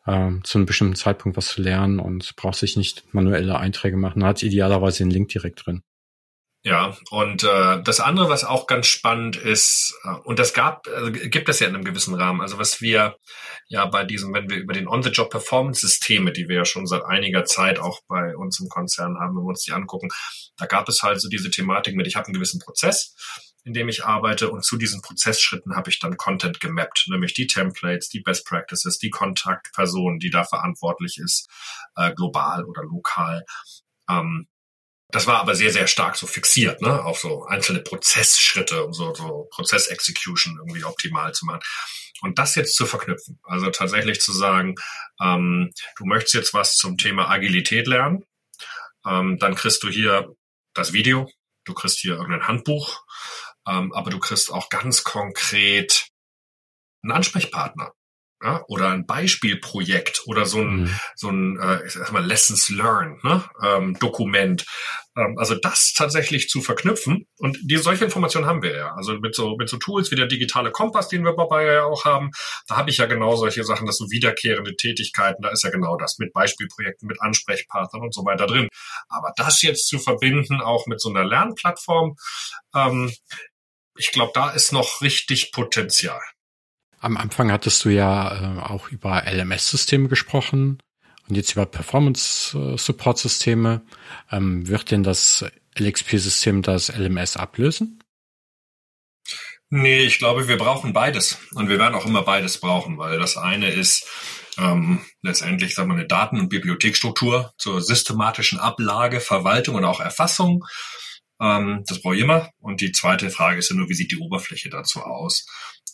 [0.07, 4.25] ähm, zu einem bestimmten Zeitpunkt was zu lernen und braucht sich nicht manuelle Einträge machen.
[4.25, 5.83] hat idealerweise den Link direkt drin.
[6.67, 11.13] Ja, und äh, das andere, was auch ganz spannend ist, äh, und das gab, äh,
[11.13, 13.17] gibt es ja in einem gewissen Rahmen, also was wir
[13.69, 17.79] ja bei diesem, wenn wir über den On-the-Job-Performance-Systeme, die wir ja schon seit einiger Zeit
[17.79, 20.09] auch bei uns im Konzern haben, wenn wir uns die angucken,
[20.57, 23.15] da gab es halt so diese Thematik mit, ich habe einen gewissen Prozess,
[23.63, 27.47] in dem ich arbeite und zu diesen Prozessschritten habe ich dann Content gemappt, nämlich die
[27.47, 31.49] Templates, die Best Practices, die Kontaktperson, die da verantwortlich ist,
[31.95, 33.45] äh, global oder lokal.
[34.11, 34.49] Ähm,
[35.09, 39.15] das war aber sehr, sehr stark so fixiert, ne, auf so einzelne Prozessschritte, um so,
[39.15, 41.61] so Prozess-Execution irgendwie optimal zu machen.
[42.23, 44.75] Und das jetzt zu verknüpfen, also tatsächlich zu sagen,
[45.21, 48.25] ähm, du möchtest jetzt was zum Thema Agilität lernen,
[49.07, 50.35] ähm, dann kriegst du hier
[50.75, 51.31] das Video,
[51.65, 53.05] du kriegst hier irgendein Handbuch,
[53.69, 56.09] ähm, aber du kriegst auch ganz konkret
[57.03, 57.93] einen Ansprechpartner
[58.43, 61.01] ja, oder ein Beispielprojekt oder so ein, mhm.
[61.15, 64.67] so ein äh, ich sag mal, Lessons Learned ne, ähm, Dokument.
[65.17, 68.95] Ähm, also das tatsächlich zu verknüpfen und die solche Informationen haben wir ja.
[68.95, 72.05] Also mit so mit so Tools wie der digitale Kompass, den wir dabei ja auch
[72.05, 72.31] haben,
[72.69, 75.97] da habe ich ja genau solche Sachen, das so wiederkehrende Tätigkeiten, da ist ja genau
[75.97, 78.69] das mit Beispielprojekten, mit Ansprechpartnern und so weiter drin.
[79.09, 82.17] Aber das jetzt zu verbinden auch mit so einer Lernplattform,
[82.75, 83.13] ähm,
[83.99, 86.21] ich glaube, da ist noch richtig Potenzial.
[87.01, 90.79] Am Anfang hattest du ja äh, auch über LMS-Systeme gesprochen
[91.29, 93.83] und jetzt über Performance-Support-Systeme.
[94.31, 95.45] Ähm, wird denn das
[95.79, 98.03] LXP-System das LMS ablösen?
[99.69, 101.39] Nee, ich glaube, wir brauchen beides.
[101.55, 104.07] Und wir werden auch immer beides brauchen, weil das eine ist
[104.59, 110.65] ähm, letztendlich sagen wir, eine Daten- und Bibliothekstruktur zur systematischen Ablage, Verwaltung und auch Erfassung.
[111.41, 112.51] Ähm, das brauche ich immer.
[112.59, 115.47] Und die zweite Frage ist ja nur, wie sieht die Oberfläche dazu aus?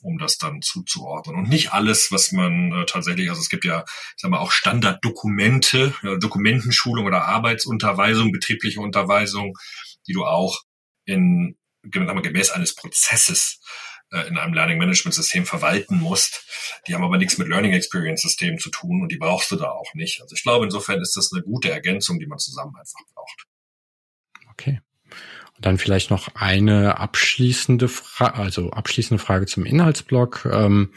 [0.02, 1.36] Um das dann zuzuordnen.
[1.36, 4.52] Und nicht alles, was man äh, tatsächlich, also es gibt ja, ich sag mal, auch
[4.52, 9.56] Standarddokumente, äh, Dokumentenschulung oder Arbeitsunterweisung, betriebliche Unterweisung,
[10.06, 10.60] die du auch
[11.04, 13.60] in gemäß eines Prozesses
[14.12, 16.80] äh, in einem Learning Management System verwalten musst.
[16.86, 19.70] Die haben aber nichts mit Learning Experience Systemen zu tun und die brauchst du da
[19.70, 20.20] auch nicht.
[20.20, 23.46] Also ich glaube, insofern ist das eine gute Ergänzung, die man zusammen einfach braucht.
[24.50, 24.80] Okay.
[25.62, 30.44] Dann vielleicht noch eine abschließende Frage, also abschließende Frage zum Inhaltsblock.
[30.44, 30.92] Ähm,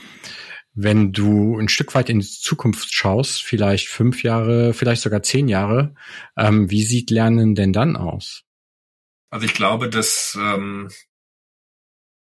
[0.74, 5.48] wenn du ein Stück weit in die Zukunft schaust, vielleicht fünf Jahre, vielleicht sogar zehn
[5.48, 5.96] Jahre,
[6.36, 8.44] ähm, wie sieht Lernen denn dann aus?
[9.30, 10.92] Also ich glaube, dass ähm,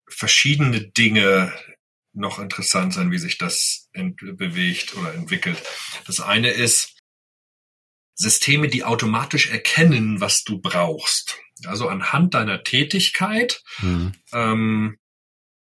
[0.08, 1.54] verschiedene Dinge
[2.14, 5.62] noch interessant sein, wie sich das bewegt oder entwickelt.
[6.06, 6.93] Das eine ist
[8.16, 11.38] Systeme, die automatisch erkennen, was du brauchst.
[11.66, 14.14] Also anhand deiner Tätigkeit, mhm.
[14.34, 14.98] ähm,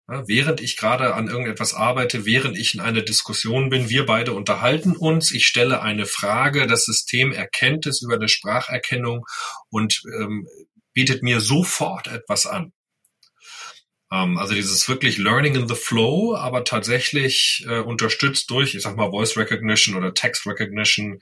[0.10, 4.34] ja, während ich gerade an irgendetwas arbeite, während ich in einer Diskussion bin, wir beide
[4.34, 9.26] unterhalten uns, ich stelle eine Frage, das System erkennt es über eine Spracherkennung
[9.70, 10.45] und ähm,
[10.93, 12.74] bietet mir sofort etwas an.
[14.12, 18.95] Ähm, also dieses wirklich Learning in the Flow, aber tatsächlich äh, unterstützt durch, ich sag
[18.95, 21.20] mal, Voice Recognition oder Text Recognition.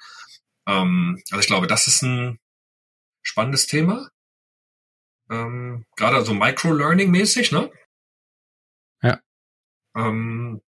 [0.68, 2.40] Ähm, also ich glaube, das ist ein
[3.24, 4.10] spannendes Thema.
[5.30, 7.72] Ähm, gerade so Micro-Learning-mäßig, ne?
[9.02, 9.20] Ja.
[9.96, 10.62] Ähm,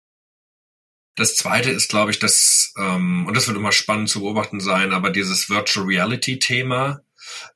[1.15, 4.93] das zweite ist, glaube ich, das, ähm, und das wird immer spannend zu beobachten sein,
[4.93, 7.01] aber dieses Virtual Reality-Thema,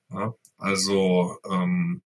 [0.09, 2.01] ja, also ähm,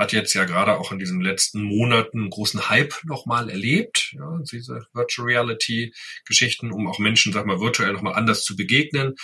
[0.00, 4.40] hat jetzt ja gerade auch in diesen letzten Monaten einen großen Hype nochmal erlebt, ja,
[4.50, 5.92] diese Virtual Reality
[6.24, 9.14] Geschichten, um auch Menschen, sag mal, virtuell nochmal anders zu begegnen.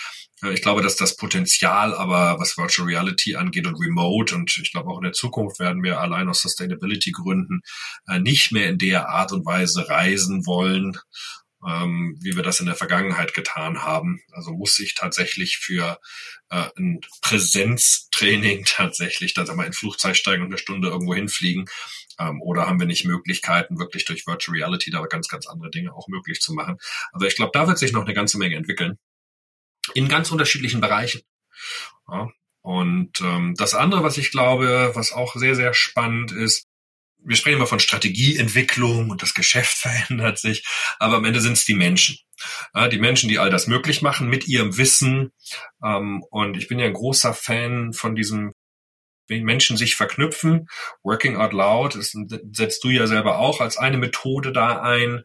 [0.53, 4.91] Ich glaube, dass das Potenzial aber, was Virtual Reality angeht und Remote und ich glaube
[4.91, 7.62] auch in der Zukunft werden wir allein aus Sustainability Gründen
[8.07, 10.99] äh, nicht mehr in der Art und Weise reisen wollen
[11.67, 14.21] ähm, wie wir das in der Vergangenheit getan haben.
[14.33, 15.99] Also muss ich tatsächlich für
[16.51, 21.67] äh, ein Präsenztraining tatsächlich, da sagen wir in Flugzeug steigen und eine Stunde irgendwo hinfliegen.
[22.19, 25.93] Ähm, oder haben wir nicht Möglichkeiten, wirklich durch Virtual Reality da ganz, ganz andere Dinge
[25.93, 26.79] auch möglich zu machen.
[27.12, 28.99] Also ich glaube, da wird sich noch eine ganze Menge entwickeln.
[29.95, 31.23] In ganz unterschiedlichen Bereichen.
[32.09, 32.31] Ja.
[32.62, 36.66] Und ähm, das andere, was ich glaube, was auch sehr, sehr spannend ist,
[37.27, 40.64] wir sprechen immer von Strategieentwicklung und das Geschäft verändert sich,
[40.99, 42.18] aber am Ende sind es die Menschen.
[42.93, 45.33] Die Menschen, die all das möglich machen mit ihrem Wissen.
[45.83, 48.53] Ähm, und ich bin ja ein großer Fan von diesem
[49.29, 50.68] wenn Menschen sich verknüpfen,
[51.03, 52.14] Working Out Loud, das
[52.53, 55.22] setzt du ja selber auch als eine Methode da ein.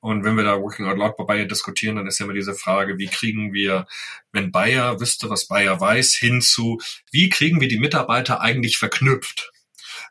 [0.00, 2.98] Und wenn wir da Working Out Loud bei diskutieren, dann ist ja immer diese Frage,
[2.98, 3.86] wie kriegen wir,
[4.32, 6.80] wenn Bayer wüsste, was Bayer weiß, hinzu,
[7.10, 9.52] wie kriegen wir die Mitarbeiter eigentlich verknüpft?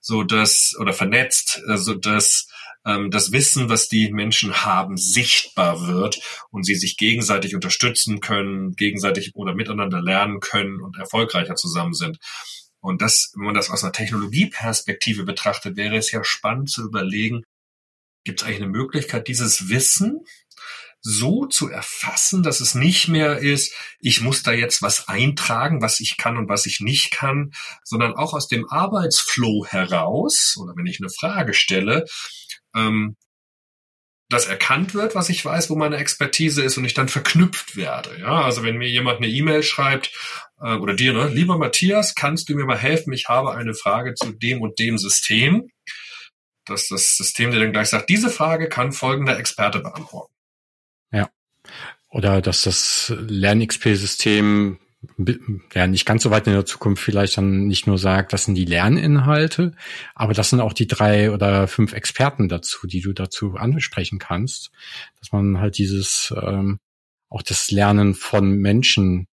[0.01, 2.47] So dass oder vernetzt, so also dass
[2.85, 8.75] ähm, das Wissen, was die Menschen haben, sichtbar wird und sie sich gegenseitig unterstützen können,
[8.75, 12.17] gegenseitig oder miteinander lernen können und erfolgreicher zusammen sind.
[12.79, 17.43] Und das, wenn man das aus einer Technologieperspektive betrachtet, wäre es ja spannend zu überlegen,
[18.23, 20.25] gibt es eigentlich eine Möglichkeit, dieses Wissen
[21.01, 25.99] so zu erfassen, dass es nicht mehr ist, ich muss da jetzt was eintragen, was
[25.99, 27.51] ich kann und was ich nicht kann,
[27.83, 32.05] sondern auch aus dem Arbeitsflow heraus, oder wenn ich eine Frage stelle,
[32.75, 33.15] ähm,
[34.29, 38.17] dass erkannt wird, was ich weiß, wo meine Expertise ist und ich dann verknüpft werde.
[38.19, 40.11] Ja, also wenn mir jemand eine E-Mail schreibt
[40.61, 43.11] äh, oder dir, ne, lieber Matthias, kannst du mir mal helfen?
[43.11, 45.69] Ich habe eine Frage zu dem und dem System,
[46.65, 50.33] dass das System dir dann gleich sagt, diese Frage kann folgender Experte beantworten.
[52.11, 54.77] Oder dass das Lern-XP-System
[55.73, 58.55] ja nicht ganz so weit in der Zukunft vielleicht dann nicht nur sagt, das sind
[58.55, 59.73] die Lerninhalte,
[60.13, 64.71] aber das sind auch die drei oder fünf Experten dazu, die du dazu ansprechen kannst,
[65.19, 66.79] dass man halt dieses ähm,
[67.29, 69.27] auch das Lernen von Menschen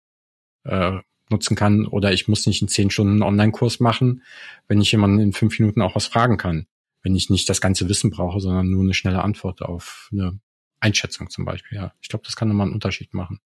[0.63, 0.99] äh,
[1.29, 1.85] nutzen kann.
[1.85, 4.23] Oder ich muss nicht in zehn Stunden Online-Kurs machen,
[4.67, 6.67] wenn ich jemanden in fünf Minuten auch was fragen kann,
[7.01, 10.39] wenn ich nicht das ganze Wissen brauche, sondern nur eine schnelle Antwort auf eine
[10.79, 11.77] Einschätzung zum Beispiel.
[11.77, 13.39] Ja, ich glaube, das kann nochmal einen Unterschied machen.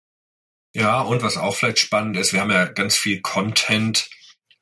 [0.72, 4.08] Ja, und was auch vielleicht spannend ist, wir haben ja ganz viel Content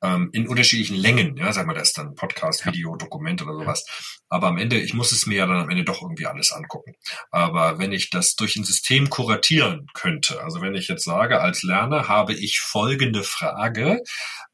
[0.02, 3.84] ähm, in unterschiedlichen Längen, ja, sagen wir das dann Podcast, Video, Dokument oder sowas.
[4.28, 6.94] Aber am Ende, ich muss es mir ja dann am Ende doch irgendwie alles angucken.
[7.30, 11.62] Aber wenn ich das durch ein System kuratieren könnte, also wenn ich jetzt sage, als
[11.62, 14.02] Lerner habe ich folgende Frage,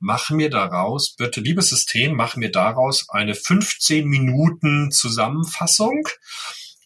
[0.00, 6.08] mach mir daraus, bitte, liebes System, mach mir daraus eine 15 Minuten Zusammenfassung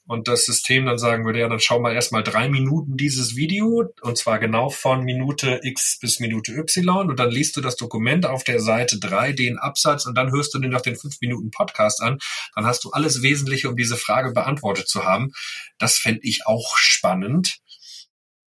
[0.09, 3.93] und das System dann sagen würde, ja, dann schau mal erstmal drei Minuten dieses Video
[4.01, 8.25] und zwar genau von Minute X bis Minute Y und dann liest du das Dokument
[8.25, 11.51] auf der Seite drei den Absatz und dann hörst du dir noch den fünf Minuten
[11.51, 12.19] Podcast an.
[12.55, 15.33] Dann hast du alles Wesentliche, um diese Frage beantwortet zu haben.
[15.79, 17.59] Das fände ich auch spannend.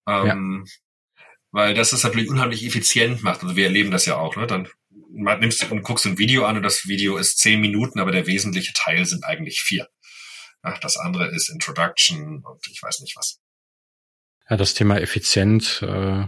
[0.07, 1.23] Ähm, ja.
[1.51, 3.43] Weil das ist natürlich unheimlich effizient macht.
[3.43, 4.47] Also wir erleben das ja auch, ne?
[4.47, 4.67] Dann
[5.13, 8.25] nimmst du und guckst ein Video an und das Video ist zehn Minuten, aber der
[8.25, 9.87] wesentliche Teil sind eigentlich vier.
[10.63, 13.39] Ach, das andere ist Introduction und ich weiß nicht was.
[14.49, 16.27] Ja, das Thema effizient äh,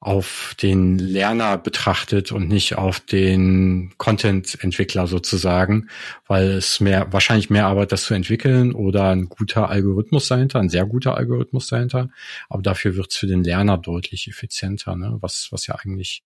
[0.00, 5.90] auf den Lerner betrachtet und nicht auf den Content-Entwickler sozusagen,
[6.26, 10.70] weil es mehr wahrscheinlich mehr Arbeit, das zu entwickeln oder ein guter Algorithmus dahinter, ein
[10.70, 12.08] sehr guter Algorithmus dahinter.
[12.48, 15.18] Aber dafür wird es für den Lerner deutlich effizienter, ne?
[15.20, 16.22] was, was ja eigentlich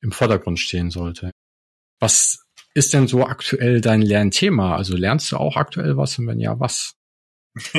[0.00, 1.32] im Vordergrund stehen sollte.
[1.98, 2.46] Was
[2.78, 4.76] ist denn so aktuell dein Lernthema?
[4.76, 6.94] Also lernst du auch aktuell was und wenn ja, was?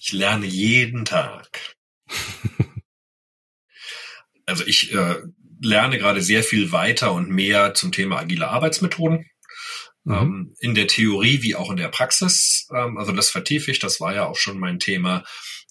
[0.00, 1.74] ich lerne jeden Tag.
[4.46, 5.16] also ich äh,
[5.60, 9.28] lerne gerade sehr viel weiter und mehr zum Thema agile Arbeitsmethoden.
[10.04, 10.14] Mhm.
[10.14, 12.68] Ähm, in der Theorie wie auch in der Praxis.
[12.72, 15.24] Ähm, also das vertiefe ich, das war ja auch schon mein Thema.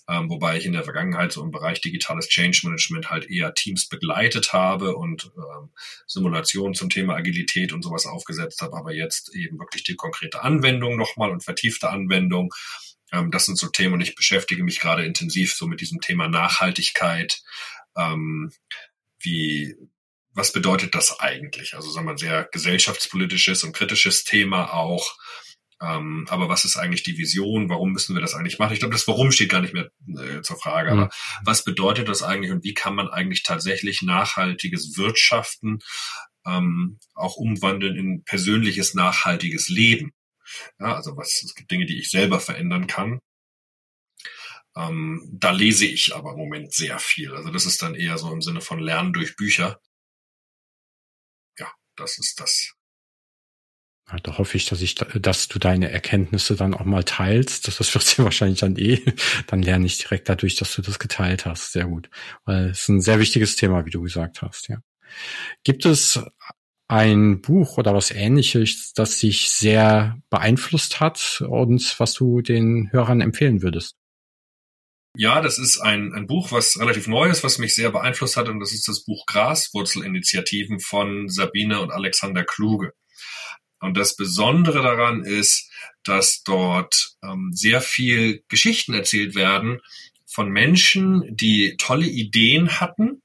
[0.08, 3.88] Ähm, wobei ich in der Vergangenheit so im Bereich digitales Change Management halt eher Teams
[3.88, 5.70] begleitet habe und ähm,
[6.06, 10.96] Simulationen zum Thema Agilität und sowas aufgesetzt habe, aber jetzt eben wirklich die konkrete Anwendung
[10.96, 12.54] nochmal und vertiefte Anwendung.
[13.12, 16.28] Ähm, das sind so Themen und ich beschäftige mich gerade intensiv so mit diesem Thema
[16.28, 17.42] Nachhaltigkeit,
[17.98, 18.52] ähm,
[19.20, 19.76] wie
[20.36, 21.76] was bedeutet das eigentlich?
[21.76, 25.18] Also sagen wir ein sehr gesellschaftspolitisches und kritisches Thema auch.
[25.82, 27.70] Ähm, aber was ist eigentlich die Vision?
[27.70, 28.74] Warum müssen wir das eigentlich machen?
[28.74, 30.92] Ich glaube, das Warum steht gar nicht mehr äh, zur Frage.
[30.92, 31.10] Aber mhm.
[31.44, 35.80] was bedeutet das eigentlich und wie kann man eigentlich tatsächlich nachhaltiges Wirtschaften
[36.46, 40.14] ähm, auch umwandeln in persönliches nachhaltiges Leben?
[40.80, 43.20] Ja, also was es gibt Dinge, die ich selber verändern kann.
[44.78, 47.34] Ähm, da lese ich aber im Moment sehr viel.
[47.34, 49.80] Also das ist dann eher so im Sinne von Lernen durch Bücher.
[51.58, 52.76] Ja, das ist das.
[54.12, 57.68] Ja, da hoffe ich, dass ich, dass du deine Erkenntnisse dann auch mal teilst.
[57.68, 59.02] Das, das wird ja wahrscheinlich dann eh.
[59.48, 61.72] Dann lerne ich direkt dadurch, dass du das geteilt hast.
[61.72, 62.10] Sehr gut.
[62.46, 64.78] Weil es ist ein sehr wichtiges Thema, wie du gesagt hast, ja.
[65.64, 66.20] Gibt es
[66.88, 73.22] ein Buch oder was ähnliches, das dich sehr beeinflusst hat und was du den Hörern
[73.22, 73.96] empfehlen würdest?
[75.18, 78.50] Ja, das ist ein, ein Buch, was relativ neu ist, was mich sehr beeinflusst hat,
[78.50, 82.92] und das ist das Buch Graswurzelinitiativen von Sabine und Alexander Kluge.
[83.80, 85.70] Und das Besondere daran ist,
[86.04, 89.82] dass dort ähm, sehr viel Geschichten erzählt werden
[90.26, 93.22] von Menschen, die tolle Ideen hatten,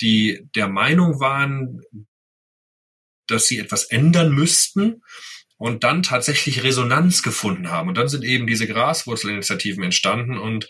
[0.00, 1.82] die der Meinung waren,
[3.26, 5.02] dass sie etwas ändern müssten
[5.56, 7.88] und dann tatsächlich Resonanz gefunden haben.
[7.88, 10.68] Und dann sind eben diese Graswurzelinitiativen entstanden und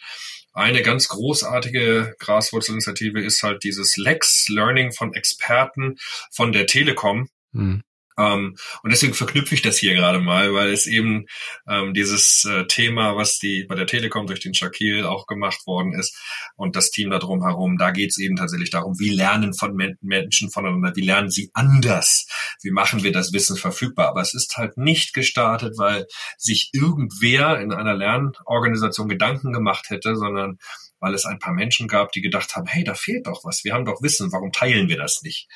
[0.52, 5.98] eine ganz großartige Graswurzelinitiative ist halt dieses Lex Learning von Experten
[6.32, 7.28] von der Telekom.
[7.52, 7.82] Mhm.
[8.18, 11.26] Ähm, und deswegen verknüpfe ich das hier gerade mal, weil es eben
[11.68, 15.92] ähm, dieses äh, Thema, was die bei der Telekom durch den Shakil auch gemacht worden
[15.92, 16.16] ist
[16.56, 19.74] und das Team da drum herum, da geht es eben tatsächlich darum, wie lernen von
[19.74, 22.26] Men Menschen voneinander, wie lernen sie anders,
[22.62, 24.08] wie machen wir das Wissen verfügbar.
[24.08, 26.06] Aber es ist halt nicht gestartet, weil
[26.38, 30.58] sich irgendwer in einer Lernorganisation Gedanken gemacht hätte, sondern
[30.98, 33.74] weil es ein paar Menschen gab, die gedacht haben, hey, da fehlt doch was, wir
[33.74, 35.48] haben doch Wissen, warum teilen wir das nicht?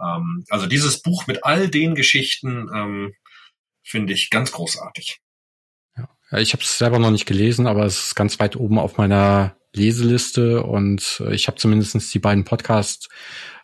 [0.00, 3.14] Ähm, also dieses Buch mit all den Geschichten ähm,
[3.82, 5.20] finde ich ganz großartig.
[5.96, 8.96] Ja, ich habe es selber noch nicht gelesen, aber es ist ganz weit oben auf
[8.96, 13.08] meiner Leseliste und äh, ich habe zumindestens die beiden Podcasts,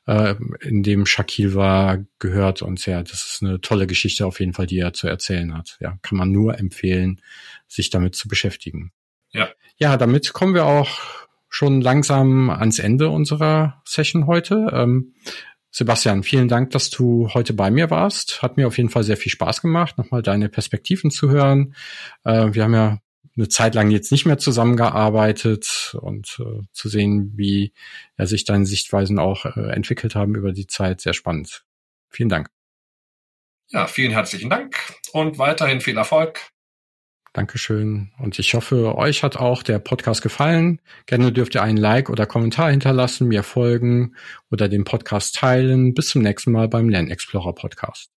[0.07, 4.53] äh, in dem Shakil war, gehört und ja, das ist eine tolle Geschichte auf jeden
[4.53, 5.76] Fall, die er zu erzählen hat.
[5.81, 7.20] Ja, kann man nur empfehlen,
[7.68, 8.93] sich damit zu beschäftigen.
[9.33, 9.49] Ja.
[9.76, 10.99] Ja, damit kommen wir auch
[11.49, 14.68] schon langsam ans Ende unserer Session heute.
[14.72, 15.14] Ähm,
[15.71, 18.43] Sebastian, vielen Dank, dass du heute bei mir warst.
[18.43, 21.75] Hat mir auf jeden Fall sehr viel Spaß gemacht, nochmal deine Perspektiven zu hören.
[22.25, 22.99] Äh, wir haben ja
[23.37, 27.73] eine Zeit lang jetzt nicht mehr zusammengearbeitet und äh, zu sehen, wie
[28.18, 31.64] ja, sich deine Sichtweisen auch äh, entwickelt haben über die Zeit, sehr spannend.
[32.09, 32.49] Vielen Dank.
[33.68, 34.77] Ja, vielen herzlichen Dank
[35.12, 36.41] und weiterhin viel Erfolg.
[37.33, 38.11] Dankeschön.
[38.18, 40.81] Und ich hoffe, euch hat auch der Podcast gefallen.
[41.07, 44.16] Gerne dürft ihr einen Like oder Kommentar hinterlassen, mir folgen
[44.51, 45.95] oder den Podcast teilen.
[45.95, 48.11] Bis zum nächsten Mal beim Lernexplorer Podcast.